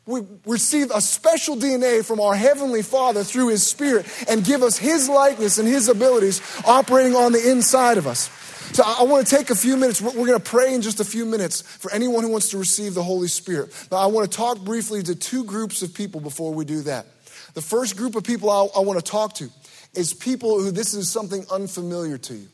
[0.06, 4.78] we receive a special DNA from our Heavenly Father through His Spirit and give us
[4.78, 8.30] His likeness and His abilities operating on the inside of us.
[8.74, 10.02] So I want to take a few minutes.
[10.02, 12.94] We're going to pray in just a few minutes for anyone who wants to receive
[12.94, 13.72] the Holy Spirit.
[13.90, 17.06] But I want to talk briefly to two groups of people before we do that.
[17.54, 19.50] The first group of people I, I want to talk to
[19.96, 22.48] is people who this is something unfamiliar to you.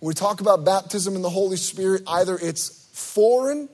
[0.00, 3.68] When we talk about baptism in the Holy Spirit, either it's foreign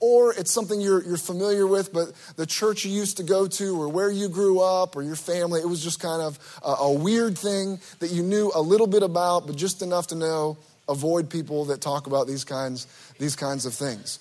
[0.00, 3.80] or it's something you're, you're familiar with, but the church you used to go to,
[3.80, 6.92] or where you grew up, or your family, it was just kind of a, a
[6.92, 10.56] weird thing that you knew a little bit about, but just enough to know.
[10.88, 12.86] Avoid people that talk about these kinds,
[13.18, 14.20] these kinds of things.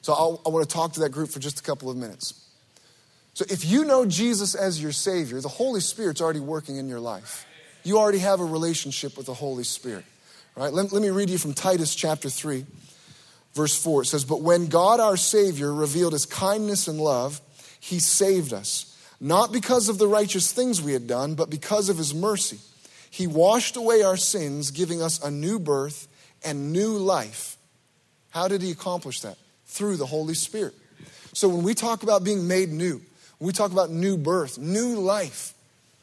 [0.00, 2.32] So I'll, I want to talk to that group for just a couple of minutes.
[3.34, 7.00] So if you know Jesus as your Savior, the Holy Spirit's already working in your
[7.00, 7.46] life.
[7.82, 10.04] You already have a relationship with the Holy Spirit.
[10.56, 10.72] Right?
[10.72, 12.64] Let, let me read you from Titus chapter 3.
[13.54, 17.40] Verse 4 it says, But when God our Savior revealed his kindness and love,
[17.80, 21.98] he saved us, not because of the righteous things we had done, but because of
[21.98, 22.58] his mercy.
[23.10, 26.06] He washed away our sins, giving us a new birth
[26.44, 27.56] and new life.
[28.30, 29.36] How did he accomplish that?
[29.66, 30.74] Through the Holy Spirit.
[31.32, 33.00] So when we talk about being made new,
[33.40, 35.54] we talk about new birth, new life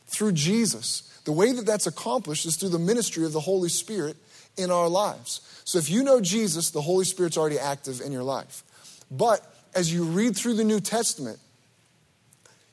[0.07, 4.17] through Jesus, the way that that's accomplished is through the ministry of the Holy Spirit
[4.57, 5.56] in our lives.
[5.67, 8.63] So if you know Jesus, the Holy Spirit's already active in your life.
[9.11, 9.41] But
[9.75, 11.39] as you read through the New Testament,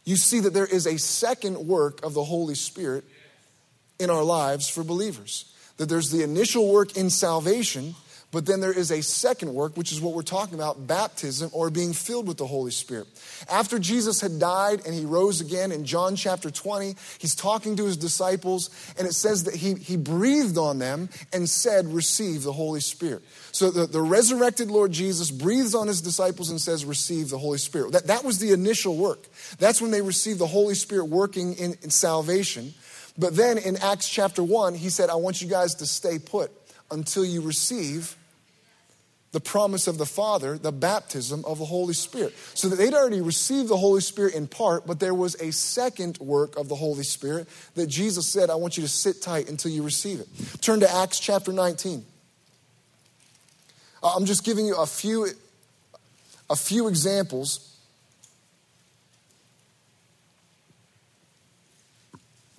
[0.05, 3.03] you see that there is a second work of the Holy Spirit
[3.99, 5.53] in our lives for believers.
[5.79, 7.97] That there's the initial work in salvation,
[8.35, 11.71] but then there is a second work, which is what we're talking about baptism or
[11.71, 13.07] being filled with the Holy Spirit.
[13.49, 17.85] After Jesus had died and he rose again in John chapter 20, he's talking to
[17.85, 22.53] his disciples, and it says that he, he breathed on them and said, Receive the
[22.53, 23.23] Holy Spirit.
[23.53, 27.59] So the, the resurrected Lord Jesus breathes on his disciples and says, Receive the Holy
[27.59, 27.93] Spirit.
[27.93, 29.29] That, that was the initial work.
[29.61, 32.75] That's when they received the Holy Spirit working in, in salvation.
[33.17, 36.51] But then in Acts chapter 1, he said, I want you guys to stay put
[36.91, 38.17] until you receive
[39.35, 42.33] the promise of the Father, the baptism of the Holy Spirit.
[42.55, 46.19] So that they'd already received the Holy Spirit in part, but there was a second
[46.19, 49.73] work of the Holy Spirit that Jesus said, I want you to sit tight until
[49.73, 50.29] you receive it.
[50.63, 52.05] Turn to Acts chapter 19.
[54.05, 55.27] Uh, I'm just giving you a few,
[56.49, 57.77] a few examples.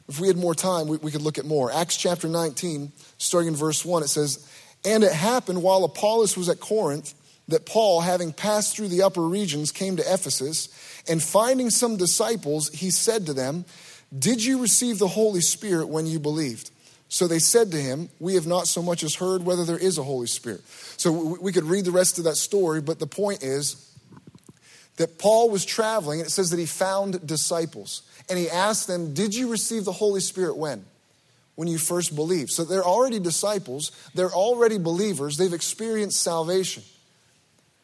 [0.09, 1.71] If we had more time, we, we could look at more.
[1.71, 4.45] Acts chapter 19, starting in verse 1, it says,
[4.85, 7.13] and it happened while Apollos was at Corinth
[7.47, 10.69] that Paul, having passed through the upper regions, came to Ephesus,
[11.07, 13.65] and finding some disciples, he said to them,
[14.17, 16.71] Did you receive the Holy Spirit when you believed?
[17.07, 19.97] So they said to him, We have not so much as heard whether there is
[19.97, 20.61] a Holy Spirit.
[20.97, 23.81] So we could read the rest of that story, but the point is
[24.97, 28.01] that Paul was traveling, and it says that he found disciples.
[28.27, 30.85] And he asked them, Did you receive the Holy Spirit when?
[31.55, 32.51] When you first believe.
[32.51, 36.83] So they're already disciples, they're already believers, they've experienced salvation.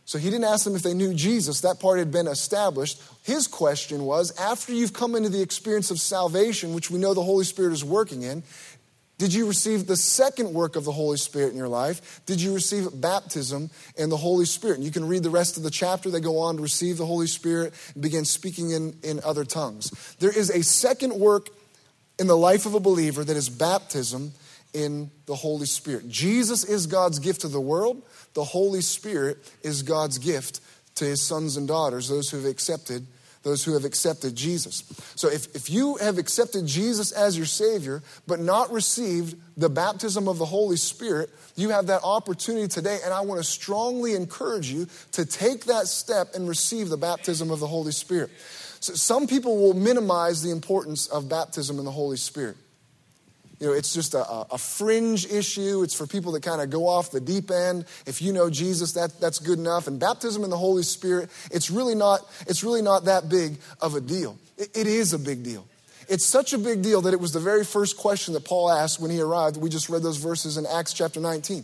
[0.05, 3.01] So he didn't ask them if they knew Jesus, that part had been established.
[3.23, 7.23] His question was after you've come into the experience of salvation, which we know the
[7.23, 8.43] Holy Spirit is working in,
[9.21, 12.21] did you receive the second work of the Holy Spirit in your life?
[12.25, 14.77] Did you receive baptism in the Holy Spirit?
[14.77, 16.10] And you can read the rest of the chapter.
[16.10, 19.91] They go on to receive the Holy Spirit and begin speaking in, in other tongues.
[20.17, 21.49] There is a second work
[22.21, 24.31] in the life of a believer that is baptism
[24.75, 26.07] in the Holy Spirit.
[26.07, 28.03] Jesus is God's gift to the world,
[28.36, 30.62] the Holy Spirit is God's gift
[30.95, 33.07] to his sons and daughters, those who have accepted
[33.43, 34.84] those who have accepted Jesus.
[35.15, 40.27] So if, if you have accepted Jesus as your Savior, but not received the baptism
[40.27, 44.69] of the Holy Spirit, you have that opportunity today, and I want to strongly encourage
[44.69, 48.29] you to take that step and receive the baptism of the Holy Spirit.
[48.82, 52.58] So some people will minimize the importance of baptism in the Holy Spirit.
[53.60, 55.84] you know, it's just a, a fringe issue.
[55.84, 57.86] It's for people that kind of go off the deep end.
[58.08, 59.88] If you know Jesus, that, that's good enough.
[59.88, 63.94] And baptism in the Holy Spirit, it's really not, it's really not that big of
[63.94, 64.38] a deal.
[64.58, 65.65] it, it is a big deal.
[66.10, 69.00] It's such a big deal that it was the very first question that Paul asked
[69.00, 69.58] when he arrived.
[69.58, 71.63] We just read those verses in Acts chapter 19.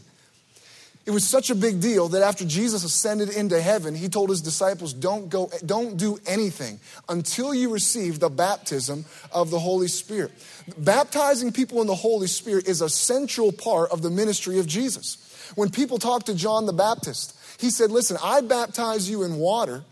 [1.07, 4.41] It was such a big deal that after Jesus ascended into heaven, he told his
[4.41, 10.33] disciples, Don't go, don't do anything until you receive the baptism of the Holy Spirit.
[10.77, 15.53] Baptizing people in the Holy Spirit is a central part of the ministry of Jesus.
[15.55, 19.85] When people talk to John the Baptist, he said, Listen, I baptize you in water,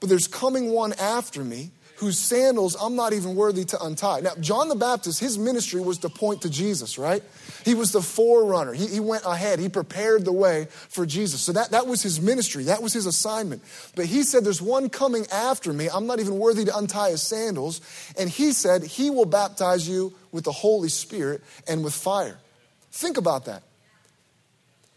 [0.00, 4.20] but there's coming one after me whose sandals I'm not even worthy to untie.
[4.20, 7.22] Now, John the Baptist, his ministry was to point to Jesus, right?
[7.64, 8.72] He was the forerunner.
[8.72, 9.58] He, he went ahead.
[9.58, 11.40] He prepared the way for Jesus.
[11.40, 12.64] So that, that was his ministry.
[12.64, 13.62] That was his assignment.
[13.94, 15.88] But he said, There's one coming after me.
[15.92, 17.80] I'm not even worthy to untie his sandals.
[18.18, 22.38] And he said, He will baptize you with the Holy Spirit and with fire.
[22.92, 23.62] Think about that.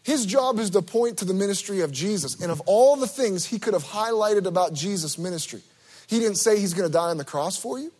[0.02, 2.40] His job is to point to the ministry of Jesus.
[2.40, 5.62] And of all the things he could have highlighted about Jesus' ministry,
[6.10, 7.92] he didn't say he's going to die on the cross for you.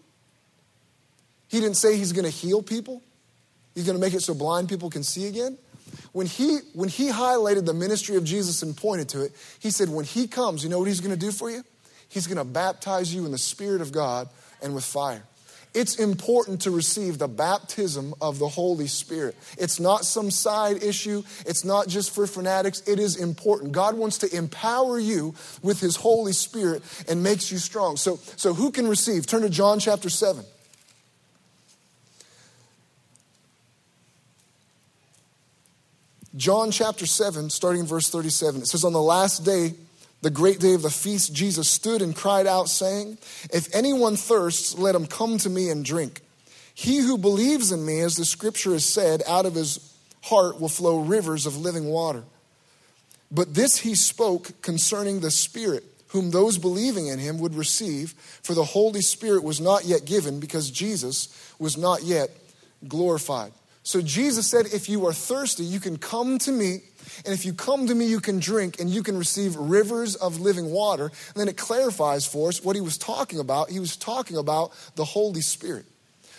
[1.47, 3.03] He didn't say he's going to heal people.
[3.73, 5.57] He's going to make it so blind people can see again.
[6.11, 9.89] When he, when he highlighted the ministry of Jesus and pointed to it, he said,
[9.89, 11.63] When he comes, you know what he's going to do for you?
[12.09, 14.29] He's going to baptize you in the Spirit of God
[14.61, 15.23] and with fire.
[15.73, 19.37] It's important to receive the baptism of the Holy Spirit.
[19.57, 21.23] It's not some side issue.
[21.47, 22.83] It's not just for fanatics.
[22.89, 23.71] It is important.
[23.71, 27.97] God wants to empower you with His Holy Spirit and makes you strong.
[27.97, 29.27] So, so who can receive?
[29.27, 30.45] Turn to John chapter 7.
[36.37, 38.63] John chapter 7, starting in verse 37.
[38.63, 39.75] It says, On the last day,
[40.23, 43.19] the great day of the feast, Jesus stood and cried out, saying,
[43.53, 46.21] If anyone thirsts, let him come to me and drink.
[46.75, 50.69] He who believes in me, as the scripture has said, out of his heart will
[50.69, 52.23] flow rivers of living water.
[53.31, 58.55] But this he spoke concerning the Spirit, whom those believing in him would receive, for
[58.55, 62.31] the Holy Spirit was not yet given, because Jesus was not yet
[62.89, 63.53] glorified.
[63.83, 66.83] So Jesus said, If you are thirsty, you can come to me
[67.25, 70.41] and if you come to me, you can drink and you can receive rivers of
[70.41, 71.05] living water.
[71.05, 73.71] And then it clarifies for us what he was talking about.
[73.71, 75.87] He was talking about the Holy Spirit.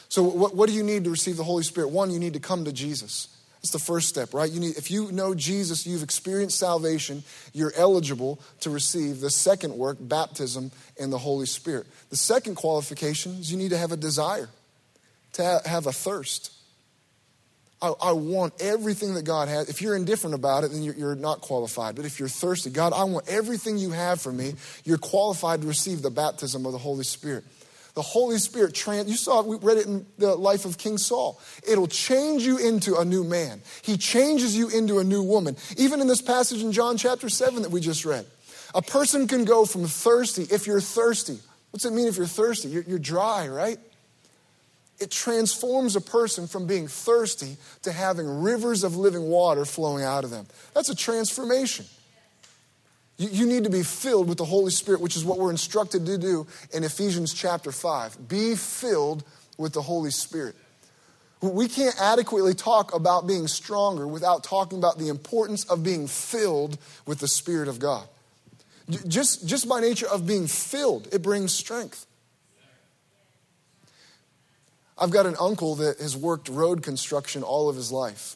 [0.10, 1.89] So, what, what do you need to receive the Holy Spirit?
[1.89, 3.27] One, you need to come to Jesus.
[3.62, 4.51] That's the first step, right?
[4.51, 9.77] You need, if you know Jesus, you've experienced salvation, you're eligible to receive the second
[9.77, 11.86] work, baptism in the Holy Spirit.
[12.10, 14.49] The second qualification is you need to have a desire,
[15.34, 16.51] to have a thirst.
[17.82, 19.67] I, I, want everything that God has.
[19.67, 21.96] If you're indifferent about it, then you're, you're, not qualified.
[21.96, 25.67] But if you're thirsty, God, I want everything you have for me, you're qualified to
[25.67, 27.44] receive the baptism of the Holy Spirit.
[27.94, 30.98] The Holy Spirit, trans- you saw it, we read it in the life of King
[30.98, 31.41] Saul.
[31.67, 33.62] It'll change you into a new man.
[33.82, 35.58] He changes you into a new woman.
[35.78, 38.26] Even in this passage in John chapter 7 that we just read.
[38.74, 41.39] A person can go from thirsty, if you're thirsty.
[41.72, 42.70] What's it mean if you're thirsty?
[42.70, 43.78] You're, you're dry, right?
[45.02, 50.24] It transforms a person from being thirsty to having rivers of living water flowing out
[50.24, 50.46] of them.
[50.74, 51.86] That's a transformation.
[53.18, 56.06] You, you, need to be filled with the Holy Spirit, which is what we're instructed
[56.06, 58.28] to do in Ephesians chapter 5.
[58.28, 59.24] Be filled
[59.58, 60.56] with the Holy Spirit.
[61.42, 66.78] We can't adequately talk about being stronger without talking about the importance of being filled
[67.08, 68.08] with the Spirit of God.
[69.08, 72.06] Just, just by nature of being filled, it brings strength.
[75.02, 78.36] I've got an uncle that has worked road construction all of his life.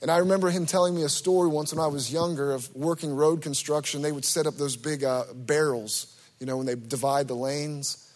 [0.00, 3.14] And I remember him telling me a story once when I was younger of working
[3.14, 4.00] road construction.
[4.00, 8.10] They would set up those big uh, barrels, you know, when they divide the lanes.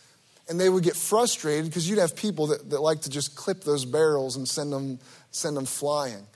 [0.48, 3.64] And they would get frustrated because you'd have people that, that like to just clip
[3.64, 4.98] those barrels and send them,
[5.30, 6.26] send them flying.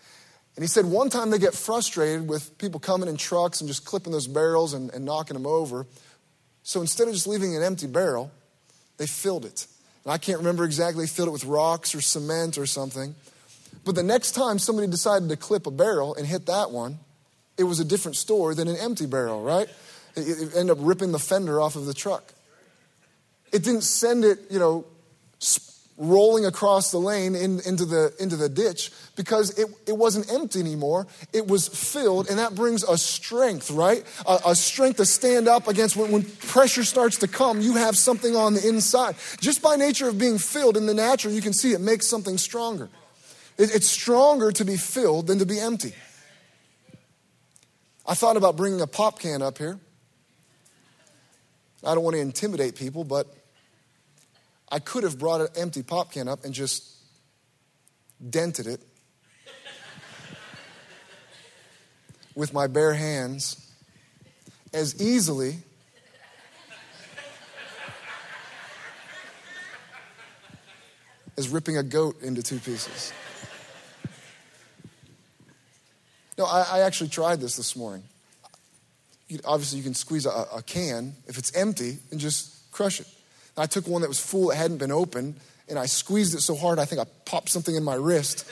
[0.57, 3.87] And he said one time they get frustrated with people coming in trucks and just
[3.87, 5.87] clipping those barrels and, and knocking them over.
[6.63, 8.31] So instead of just leaving an empty barrel,
[8.99, 9.67] they filled it.
[10.05, 13.15] And I can't remember exactly, filled it with rocks or cement or something.
[13.85, 16.99] But the next time somebody decided to clip a barrel and hit that one,
[17.57, 19.69] it was a different story than an empty barrel, right?
[20.17, 22.33] It, it ended up ripping the fender off of the truck.
[23.53, 24.87] It didn't send it, you know,
[26.01, 30.59] rolling across the lane in, into, the, into the ditch because it, it wasn't empty
[30.59, 31.07] anymore.
[31.35, 34.03] It was filled, and that brings a strength, right?
[34.27, 37.99] A, a strength to stand up against when, when pressure starts to come, you have
[37.99, 39.15] something on the inside.
[39.41, 42.39] Just by nature of being filled in the natural, you can see it makes something
[42.39, 42.89] stronger.
[43.59, 45.93] It, it's stronger to be filled than to be empty.
[48.07, 49.79] I thought about bringing a pop can up here.
[51.85, 53.27] I don't want to intimidate people, but
[54.71, 56.85] I could have brought an empty pop can up and just
[58.29, 58.81] dented it
[62.35, 63.73] with my bare hands
[64.73, 65.57] as easily
[71.37, 73.13] as ripping a goat into two pieces.
[76.37, 78.05] No, I, I actually tried this this morning.
[79.29, 83.07] You, obviously, you can squeeze a, a, can if it's empty and just crush it.
[83.57, 85.35] I took one that was full, that hadn't been opened,
[85.69, 88.45] and I squeezed it so hard I think I popped something in my wrist.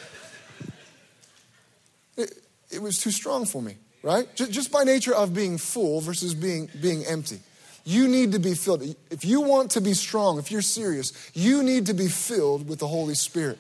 [2.17, 2.33] It,
[2.71, 4.35] it was too strong for me, right?
[4.35, 7.41] Just, just by nature of being full versus being, being empty.
[7.85, 8.83] You need to be filled.
[9.11, 12.81] If you want to be strong, if you're serious, you need to be filled with
[12.81, 13.59] the Holy Spirit.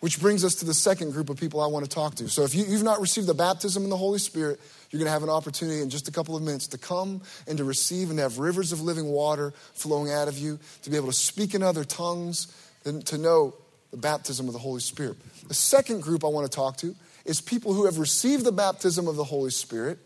[0.00, 2.28] Which brings us to the second group of people I want to talk to.
[2.28, 5.12] So if you, have not received the baptism in the Holy Spirit, you're going to
[5.12, 8.18] have an opportunity in just a couple of minutes to come and to receive and
[8.18, 11.54] to have rivers of living water flowing out of you, to be able to speak
[11.54, 13.54] in other tongues, and to know
[13.90, 15.16] the baptism of the Holy Spirit.
[15.48, 19.08] The second group I want to talk to is people who have received the baptism
[19.08, 19.98] of the Holy Spirit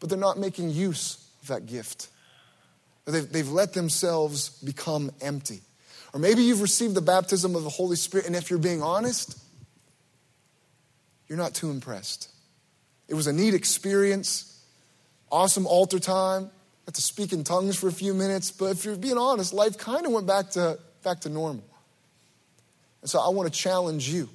[0.00, 2.08] but they're not making use of that gift.
[3.04, 5.60] They've, they've let themselves become empty.
[6.12, 9.38] Or maybe you've received the baptism of the Holy Spirit, and if you're being honest,
[11.30, 12.28] you're not too impressed.
[13.08, 14.62] It was a neat experience,
[15.32, 16.50] awesome altar time,
[16.84, 19.78] got to speak in tongues for a few minutes, but if you're being honest, life
[19.78, 21.64] kind of went back to, back to normal.
[23.00, 24.28] And so I want to challenge you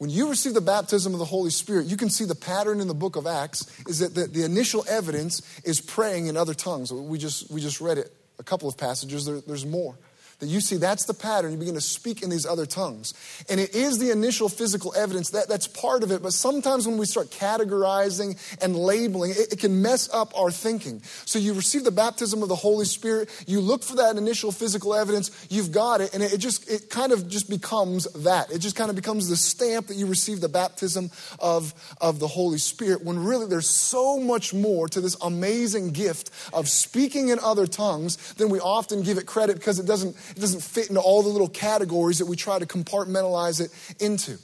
[0.00, 2.88] when you receive the baptism of the Holy Spirit, you can see the pattern in
[2.88, 6.90] the book of Acts is that the, the initial evidence is praying in other tongues.
[6.90, 9.96] We just, we just read it, a couple of passages, there, there's more
[10.40, 11.52] that you see that's the pattern.
[11.52, 13.14] You begin to speak in these other tongues.
[13.48, 16.22] And it is the initial physical evidence that, that's part of it.
[16.22, 21.02] But sometimes when we start categorizing and labeling, it, it can mess up our thinking.
[21.24, 24.94] So you receive the baptism of the Holy Spirit, you look for that initial physical
[24.94, 28.50] evidence, you've got it, and it, it just, it kind of just becomes that.
[28.50, 32.28] It just kind of becomes the stamp that you receive the baptism of, of the
[32.28, 37.38] Holy Spirit, when really there's so much more to this amazing gift of speaking in
[37.40, 41.00] other tongues than we often give it credit because it doesn't it doesn't fit into
[41.00, 43.70] all the little categories that we try to compartmentalize it
[44.02, 44.38] into.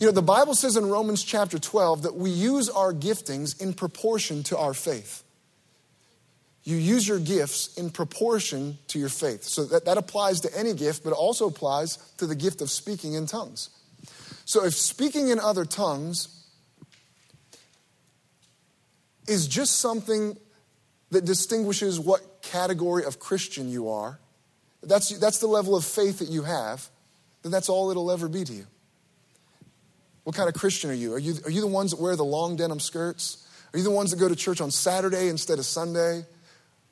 [0.00, 3.74] You know, the Bible says in Romans chapter 12 that we use our giftings in
[3.74, 5.22] proportion to our faith.
[6.64, 9.44] You use your gifts in proportion to your faith.
[9.44, 12.70] So that, that applies to any gift, but it also applies to the gift of
[12.70, 13.70] speaking in tongues.
[14.46, 16.28] So if speaking in other tongues
[19.28, 20.36] is just something
[21.10, 24.18] that distinguishes what category of Christian you are,
[24.88, 26.88] that's, that's the level of faith that you have,
[27.42, 28.66] then that's all it'll ever be to you.
[30.24, 31.12] What kind of Christian are you?
[31.14, 33.46] Are you, are you the ones that wear the long denim skirts?
[33.72, 36.24] Are you the ones that go to church on Saturday instead of Sunday?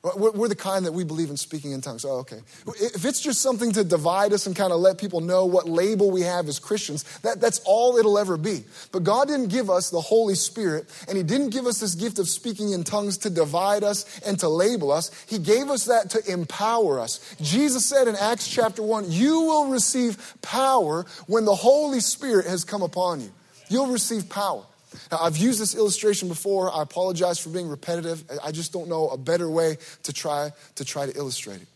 [0.03, 2.03] We're the kind that we believe in speaking in tongues.
[2.03, 2.41] Oh, okay.
[2.77, 6.11] If it's just something to divide us and kind of let people know what label
[6.11, 8.65] we have as Christians, that, that's all it'll ever be.
[8.91, 12.19] But God didn't give us the Holy Spirit, and He didn't give us this gift
[12.19, 15.09] of speaking in tongues to divide us and to label us.
[15.25, 17.33] He gave us that to empower us.
[17.39, 22.65] Jesus said in Acts chapter 1, You will receive power when the Holy Spirit has
[22.65, 23.31] come upon you.
[23.69, 24.65] You'll receive power.
[25.11, 26.73] Now, I've used this illustration before.
[26.73, 28.23] I apologize for being repetitive.
[28.43, 31.67] I just don't know a better way to try to try to illustrate it.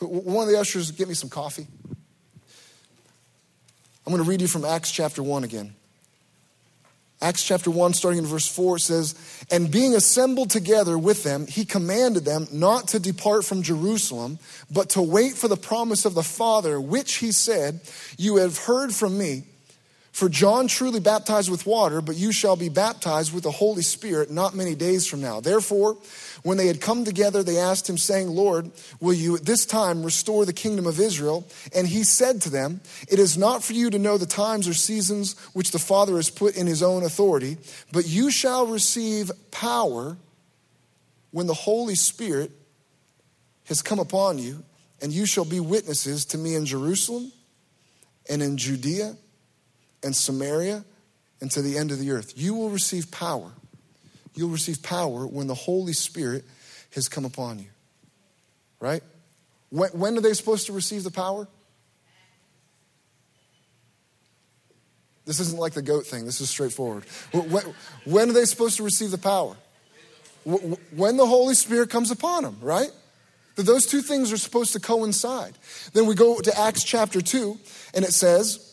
[0.00, 1.66] One of the ushers, get me some coffee.
[4.04, 5.74] I'm going to read you from Acts chapter 1 again.
[7.22, 9.14] Acts chapter 1, starting in verse 4, says,
[9.48, 14.90] And being assembled together with them, he commanded them not to depart from Jerusalem, but
[14.90, 17.80] to wait for the promise of the Father, which he said,
[18.18, 19.44] You have heard from me.
[20.12, 24.30] For John truly baptized with water, but you shall be baptized with the Holy Spirit
[24.30, 25.40] not many days from now.
[25.40, 25.96] Therefore,
[26.42, 30.02] when they had come together, they asked him, saying, Lord, will you at this time
[30.02, 31.48] restore the kingdom of Israel?
[31.74, 34.74] And he said to them, It is not for you to know the times or
[34.74, 37.56] seasons which the Father has put in his own authority,
[37.90, 40.18] but you shall receive power
[41.30, 42.50] when the Holy Spirit
[43.64, 44.62] has come upon you,
[45.00, 47.32] and you shall be witnesses to me in Jerusalem
[48.28, 49.16] and in Judea
[50.02, 50.84] and Samaria
[51.40, 52.32] and to the end of the earth.
[52.36, 53.52] You will receive power.
[54.34, 56.44] You'll receive power when the Holy Spirit
[56.94, 57.66] has come upon you.
[58.80, 59.02] Right?
[59.70, 61.48] When, when are they supposed to receive the power?
[65.24, 67.04] This isn't like the goat thing, this is straightforward.
[67.32, 67.64] When,
[68.04, 69.56] when are they supposed to receive the power?
[70.44, 72.90] When the Holy Spirit comes upon them, right?
[73.54, 75.52] That those two things are supposed to coincide.
[75.92, 77.58] Then we go to Acts chapter 2,
[77.94, 78.71] and it says,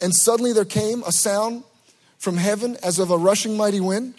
[0.00, 1.64] and suddenly there came a sound
[2.18, 4.14] from heaven as of a rushing mighty wind.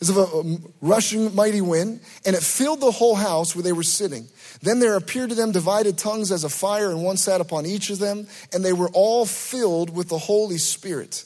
[0.00, 3.82] as of a rushing mighty wind, and it filled the whole house where they were
[3.82, 4.28] sitting.
[4.62, 7.90] Then there appeared to them divided tongues as a fire, and one sat upon each
[7.90, 11.24] of them, and they were all filled with the Holy Spirit.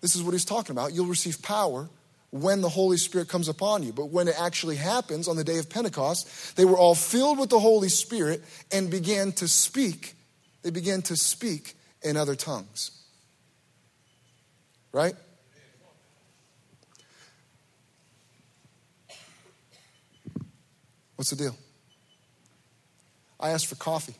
[0.00, 0.92] This is what he's talking about.
[0.92, 1.88] You'll receive power
[2.34, 3.92] when the Holy Spirit comes upon you.
[3.92, 7.48] But when it actually happens on the day of Pentecost, they were all filled with
[7.48, 10.14] the Holy Spirit and began to speak.
[10.62, 12.90] They began to speak in other tongues.
[14.90, 15.14] Right?
[21.14, 21.56] What's the deal?
[23.38, 24.16] I asked for coffee.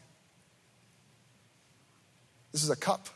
[2.53, 3.09] This is a cup.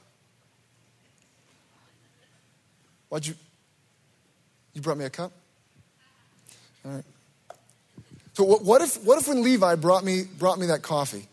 [3.11, 3.35] Why'd you?
[4.79, 5.33] You brought me a cup?
[6.85, 7.05] All right.
[8.35, 11.27] So what if, what if when Levi brought me, brought me that coffee,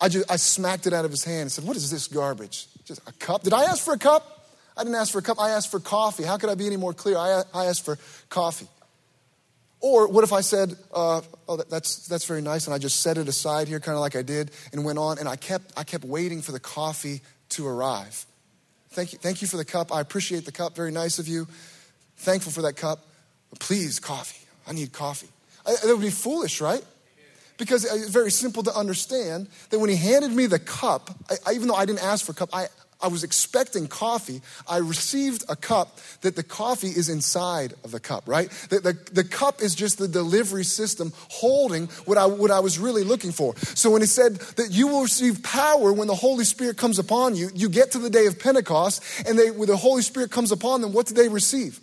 [0.00, 2.66] I, just, I smacked it out of his hand and said, what is this garbage?
[2.84, 3.44] Just a cup?
[3.44, 4.48] Did I ask for a cup?
[4.76, 5.38] I didn't ask for a cup.
[5.38, 6.24] I asked for coffee.
[6.24, 7.16] How could I be any more clear?
[7.16, 7.96] I, I asked for
[8.28, 8.66] coffee.
[9.78, 13.18] Or what if I said, uh, oh, that's, that's very nice, and I just set
[13.18, 15.84] it aside here, kind of like I did, and went on, and I kept, I
[15.84, 17.20] kept waiting for the coffee
[17.50, 18.26] to arrive.
[18.90, 19.94] Thank you, thank you for the cup.
[19.94, 20.74] I appreciate the cup.
[20.74, 21.46] Very nice of you.
[22.22, 23.00] Thankful for that cup.
[23.50, 24.46] But please, coffee.
[24.66, 25.28] I need coffee.
[25.66, 26.82] I, that would be foolish, right?
[27.58, 31.66] Because it's very simple to understand that when he handed me the cup, I, even
[31.66, 32.68] though I didn't ask for a cup, I,
[33.00, 34.40] I was expecting coffee.
[34.68, 38.48] I received a cup that the coffee is inside of the cup, right?
[38.70, 42.78] The, the, the, cup is just the delivery system holding what I, what I was
[42.78, 43.56] really looking for.
[43.56, 47.34] So when he said that you will receive power when the Holy Spirit comes upon
[47.34, 50.52] you, you get to the day of Pentecost and they, when the Holy Spirit comes
[50.52, 51.80] upon them, what do they receive?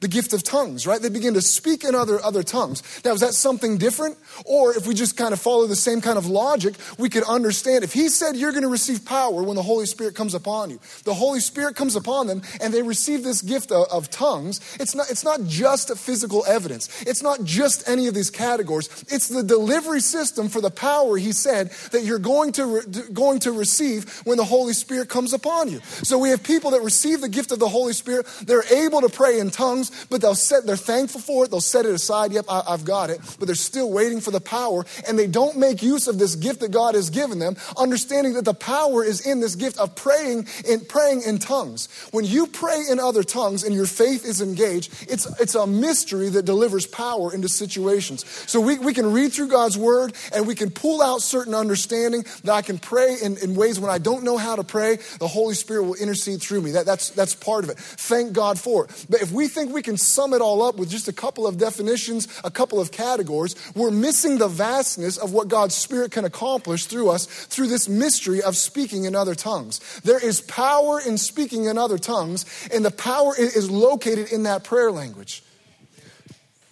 [0.00, 1.02] The gift of tongues, right?
[1.02, 2.82] They begin to speak in other, other tongues.
[3.04, 4.16] Now, is that something different?
[4.44, 7.82] Or if we just kind of follow the same kind of logic, we could understand
[7.82, 10.78] if he said you're going to receive power when the Holy Spirit comes upon you,
[11.04, 14.94] the Holy Spirit comes upon them and they receive this gift of, of tongues, it's
[14.94, 17.02] not, it's not just physical evidence.
[17.02, 18.88] It's not just any of these categories.
[19.08, 22.80] It's the delivery system for the power he said that you're going to, re,
[23.12, 25.80] going to receive when the Holy Spirit comes upon you.
[25.80, 28.26] So we have people that receive the gift of the Holy Spirit.
[28.42, 31.50] They're able to pray in tongues tongues, but they'll set, they're thankful for it.
[31.50, 32.32] They'll set it aside.
[32.32, 33.20] Yep, I, I've got it.
[33.38, 34.84] But they're still waiting for the power.
[35.06, 38.44] And they don't make use of this gift that God has given them, understanding that
[38.44, 41.88] the power is in this gift of praying in, praying in tongues.
[42.10, 46.28] When you pray in other tongues and your faith is engaged, it's, it's a mystery
[46.30, 48.24] that delivers power into situations.
[48.46, 52.24] So we, we can read through God's word and we can pull out certain understanding
[52.44, 55.28] that I can pray in, in ways when I don't know how to pray, the
[55.28, 56.72] Holy Spirit will intercede through me.
[56.72, 57.78] That, that's, that's part of it.
[57.78, 59.06] Thank God for it.
[59.08, 61.46] But if we think we we can sum it all up with just a couple
[61.46, 66.24] of definitions, a couple of categories, we're missing the vastness of what God's Spirit can
[66.24, 69.78] accomplish through us through this mystery of speaking in other tongues.
[70.00, 74.64] There is power in speaking in other tongues, and the power is located in that
[74.64, 75.44] prayer language.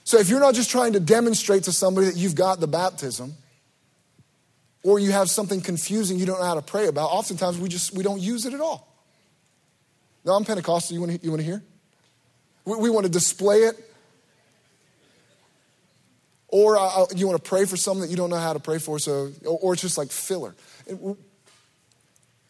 [0.03, 3.35] So if you're not just trying to demonstrate to somebody that you've got the baptism,
[4.83, 7.95] or you have something confusing you don't know how to pray about, oftentimes we just
[7.95, 8.93] we don't use it at all.
[10.25, 10.95] Now I'm Pentecostal.
[10.95, 11.63] You want to, you want to hear?
[12.67, 13.77] We, we want to display it.
[16.49, 18.61] Or uh, uh, you want to pray for something that you don't know how to
[18.61, 20.55] pray for, so, or, or it's just like filler.
[20.89, 21.17] And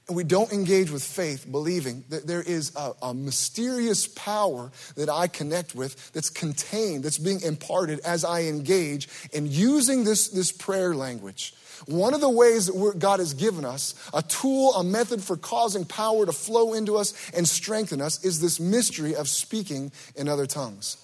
[0.08, 5.26] we don't engage with faith, believing that there is a, a, mysterious power that I
[5.26, 10.94] connect with that's contained, that's being imparted as I engage in using this, this prayer
[10.94, 11.54] language.
[11.84, 15.84] One of the ways that God has given us, a tool, a method for causing
[15.84, 20.46] power to flow into us and strengthen us, is this mystery of speaking in other
[20.46, 20.96] tongues.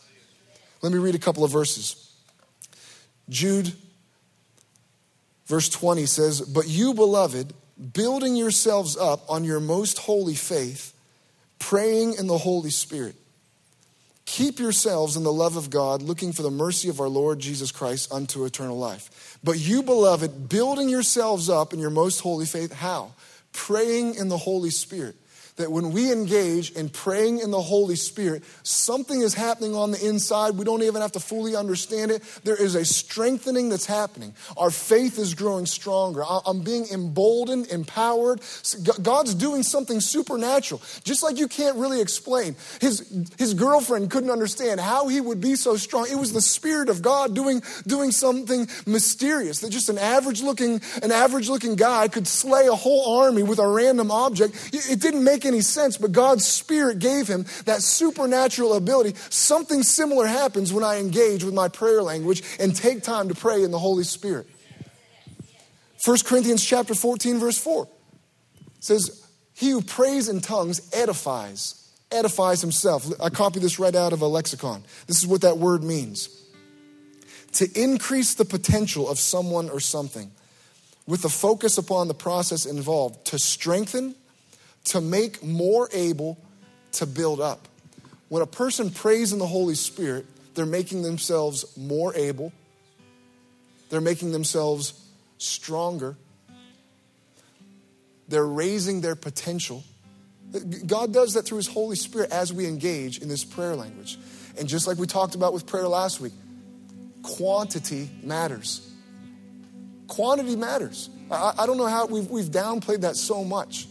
[0.80, 2.12] Let me read a couple of verses.
[3.28, 3.72] Jude,
[5.46, 7.52] verse 20 says, But you, beloved,
[7.92, 10.92] building yourselves up on your most holy faith,
[11.58, 13.14] praying in the Holy Spirit.
[14.32, 17.70] Keep yourselves in the love of God, looking for the mercy of our Lord Jesus
[17.70, 19.38] Christ unto eternal life.
[19.44, 23.12] But you, beloved, building yourselves up in your most holy faith, how?
[23.52, 25.16] Praying in the Holy Spirit
[25.56, 30.06] that when we engage in praying in the Holy Spirit, something is happening on the
[30.06, 30.56] inside.
[30.56, 32.22] We don't even have to fully understand it.
[32.42, 34.34] There is a strengthening that's happening.
[34.56, 36.22] Our faith is growing stronger.
[36.46, 38.40] I'm being emboldened, empowered.
[39.02, 42.56] God's doing something supernatural, just like you can't really explain.
[42.80, 43.06] His,
[43.38, 46.06] his girlfriend couldn't understand how he would be so strong.
[46.10, 50.80] It was the Spirit of God doing, doing something mysterious that just an average looking,
[51.02, 54.70] an average looking guy could slay a whole army with a random object.
[54.72, 59.14] It didn't make make any sense, but God's Spirit gave him that supernatural ability.
[59.30, 63.62] Something similar happens when I engage with my prayer language and take time to pray
[63.62, 64.46] in the Holy Spirit.
[66.04, 67.88] 1 Corinthians chapter 14, verse 4
[68.80, 71.78] says, He who prays in tongues edifies
[72.10, 73.10] edifies himself.
[73.22, 74.84] I copy this right out of a lexicon.
[75.06, 76.28] This is what that word means
[77.52, 80.30] to increase the potential of someone or something
[81.06, 84.14] with a focus upon the process involved, to strengthen,
[84.84, 86.38] to make more able,
[86.92, 87.68] to build up.
[88.28, 92.52] When a person prays in the Holy Spirit, they're making themselves more able,
[93.90, 94.94] they're making themselves
[95.38, 96.16] stronger,
[98.28, 99.84] they're raising their potential.
[100.86, 104.18] God does that through His Holy Spirit as we engage in this prayer language.
[104.58, 106.32] And just like we talked about with prayer last week,
[107.22, 108.88] quantity matters.
[110.08, 111.08] Quantity matters.
[111.30, 113.86] I, I don't know how we've, we've downplayed that so much.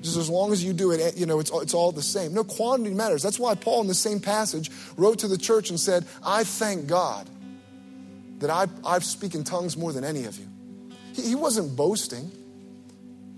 [0.00, 2.32] Just as long as you do it, you know, it's, it's all the same.
[2.32, 3.22] No, quantity matters.
[3.22, 6.86] That's why Paul, in the same passage, wrote to the church and said, I thank
[6.86, 7.28] God
[8.38, 10.46] that I, I speak in tongues more than any of you.
[11.14, 12.30] He, he wasn't boasting.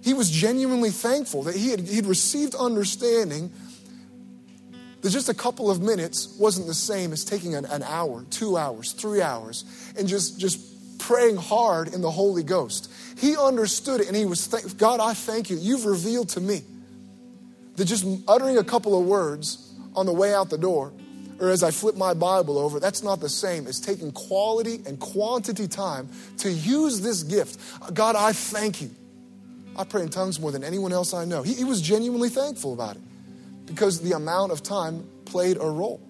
[0.02, 3.50] He was genuinely thankful that he had he'd received understanding
[5.00, 8.56] that just a couple of minutes wasn't the same as taking an, an hour, two
[8.56, 9.64] hours, three hours,
[9.98, 10.60] and just, just
[11.02, 12.90] praying hard in the Holy Ghost.
[13.18, 14.46] He understood it and he was,
[14.76, 15.56] God, I thank you.
[15.56, 16.62] You've revealed to me
[17.76, 20.92] that just uttering a couple of words on the way out the door
[21.40, 24.98] or as I flip my Bible over, that's not the same as taking quality and
[25.00, 27.58] quantity time to use this gift.
[27.94, 28.90] God, I thank you
[29.76, 31.42] I pray in tongues more than anyone else I know.
[31.42, 33.02] He, he was genuinely thankful about it
[33.66, 36.00] because the amount of time played a role.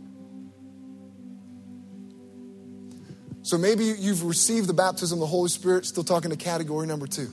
[3.43, 7.07] So maybe you've received the baptism of the Holy Spirit, still talking to category number
[7.07, 7.29] two.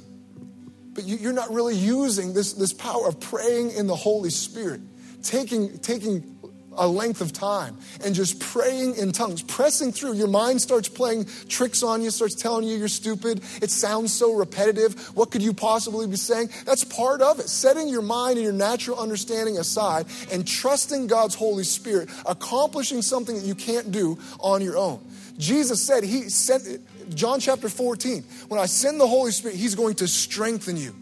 [0.93, 4.81] But you, are not really using this, this power of praying in the Holy Spirit,
[5.21, 6.39] taking, taking
[6.79, 10.13] a length of time and just praying in tongues, pressing through.
[10.13, 13.41] Your mind starts playing tricks on you, starts telling you you're stupid.
[13.61, 14.95] It sounds so repetitive.
[15.15, 16.49] What could you possibly be saying?
[16.65, 17.49] That's part of it.
[17.49, 23.35] Setting your mind and your natural understanding aside and trusting God's Holy Spirit, accomplishing something
[23.35, 25.05] that you can't do on your own.
[25.39, 29.95] Jesus said, He sent, John chapter 14, when I send the Holy Spirit, He's going
[29.95, 30.93] to strengthen you.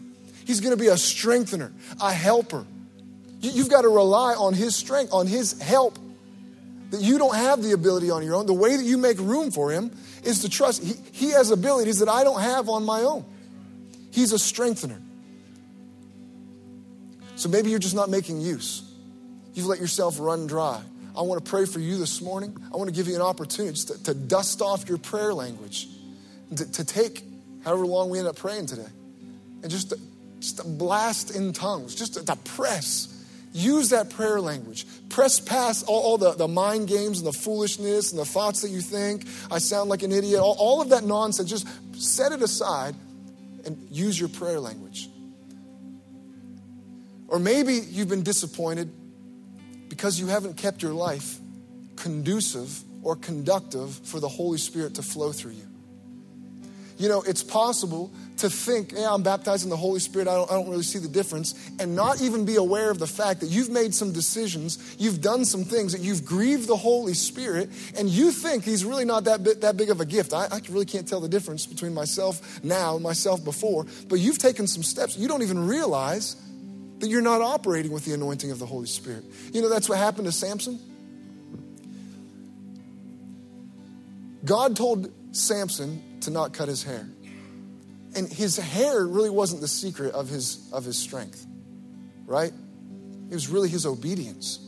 [0.46, 2.64] He's going to be a strengthener, a helper.
[3.40, 5.98] You've got to rely on His strength, on His help.
[6.90, 8.46] That you don't have the ability on your own.
[8.46, 9.90] The way that you make room for Him
[10.22, 10.82] is to trust.
[10.82, 13.26] He, he has abilities that I don't have on my own.
[14.10, 15.00] He's a strengthener.
[17.36, 18.82] So maybe you're just not making use.
[19.52, 20.80] You've let yourself run dry.
[21.18, 22.56] I want to pray for you this morning.
[22.72, 25.88] I want to give you an opportunity to, to dust off your prayer language,
[26.54, 27.24] to, to, take
[27.64, 28.86] however long we end up praying today,
[29.62, 29.98] and just to,
[30.38, 33.18] just to blast in tongues, just to, to press
[33.52, 34.86] Use that prayer language.
[35.08, 38.68] Press past all, all, the, the mind games and the foolishness and the thoughts that
[38.68, 41.48] you think, I sound like an idiot, all, all of that nonsense.
[41.48, 42.94] Just set it aside
[43.64, 45.08] and use your prayer language.
[47.26, 48.90] Or maybe you've been disappointed
[49.88, 51.38] because you haven't kept your life
[51.96, 55.66] conducive or conductive for the Holy Spirit to flow through you.
[56.96, 60.50] You know, it's possible to think, yeah, I'm baptized in the Holy Spirit, I don't,
[60.50, 63.46] I don't really see the difference, and not even be aware of the fact that
[63.46, 68.08] you've made some decisions, you've done some things, that you've grieved the Holy Spirit, and
[68.08, 70.32] you think He's really not that, bit, that big of a gift.
[70.32, 74.38] I, I really can't tell the difference between myself now and myself before, but you've
[74.38, 75.16] taken some steps.
[75.16, 76.34] You don't even realize
[77.00, 79.24] that you're not operating with the anointing of the Holy Spirit.
[79.52, 80.78] You know, that's what happened to Samson.
[84.44, 87.06] God told Samson to not cut his hair.
[88.16, 91.46] And his hair really wasn't the secret of his of his strength
[92.28, 92.52] right?
[93.30, 94.60] It was really his obedience.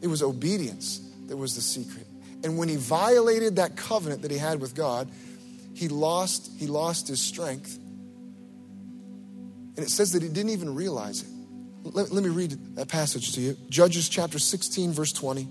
[0.00, 2.06] It was obedience that was the secret.
[2.44, 5.10] And when he violated that covenant that he had with god
[5.74, 7.76] he lost he lost his strength.
[9.76, 11.28] And it says that he didn't even realize it
[11.82, 15.48] let, let me read that passage to you judges chapter 16 verse 20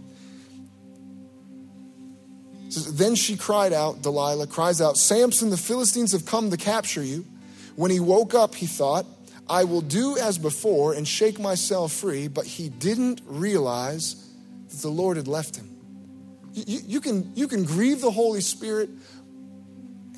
[2.70, 7.04] says, then she cried out, Delilah cries out, Samson, the Philistines have come to capture
[7.04, 7.26] you.
[7.76, 9.06] When he woke up, he thought,
[9.50, 14.30] I will do as before and shake myself free, but he didn't realize
[14.70, 15.70] that the Lord had left him.
[16.54, 18.90] You, you, can, you can grieve the Holy Spirit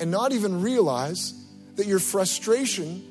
[0.00, 1.34] and not even realize
[1.76, 3.04] that your frustration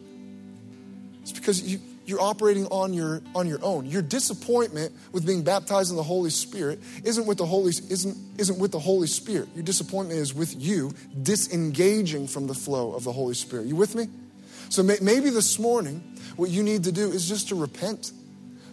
[1.23, 1.79] is because you,
[2.09, 3.85] you're operating on your on your own.
[3.85, 8.59] Your disappointment with being baptized in the Holy Spirit isn't with the Holy isn't isn't
[8.59, 9.49] with the Holy Spirit.
[9.53, 10.91] Your disappointment is with you
[11.21, 13.67] disengaging from the flow of the Holy Spirit.
[13.67, 14.07] You with me?
[14.69, 16.03] So may, maybe this morning
[16.35, 18.11] what you need to do is just to repent.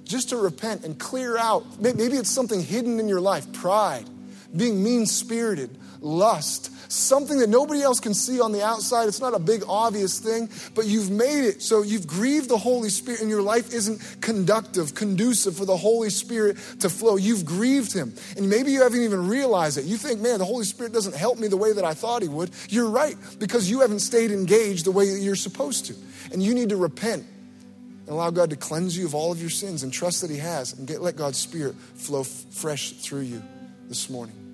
[0.05, 1.81] Just to repent and clear out.
[1.81, 4.09] Maybe it's something hidden in your life, pride,
[4.57, 5.77] being mean spirited,
[6.07, 9.09] lust, something that nobody else can see on the outside.
[9.09, 12.89] It's not a big, obvious thing, but you've made it so you've grieved the Holy
[12.89, 17.17] Spirit and your life isn't conductive, conducive for the Holy Spirit to flow.
[17.17, 18.15] You've grieved Him.
[18.37, 19.85] And maybe you haven't even realized it.
[19.85, 22.29] You think, man, the Holy Spirit doesn't help me the way that I thought He
[22.29, 22.51] would.
[22.69, 25.95] You're right, because you haven't stayed engaged the way that you're supposed to.
[26.33, 27.25] And you need to repent
[28.01, 30.39] and allow God to cleanse you of all of your sins and trust that He
[30.39, 33.43] has and get, let God's Spirit flow f- fresh through you
[33.89, 34.46] this morning.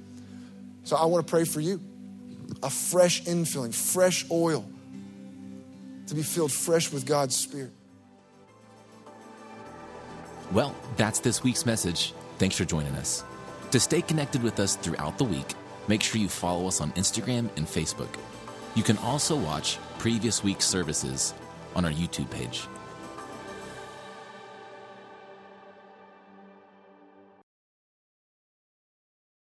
[0.85, 1.81] So I want to pray for you
[2.63, 4.69] a fresh infilling, fresh oil
[6.07, 7.73] to be filled fresh with God's Spirit.
[10.53, 12.13] Well, that's this week's message.
[12.39, 13.25] Thanks for joining us.
[13.71, 15.55] To stay connected with us throughout the week,
[15.89, 18.09] make sure you follow us on Instagram and Facebook.
[18.75, 21.33] You can also watch previous week's services
[21.75, 22.67] on our YouTube page.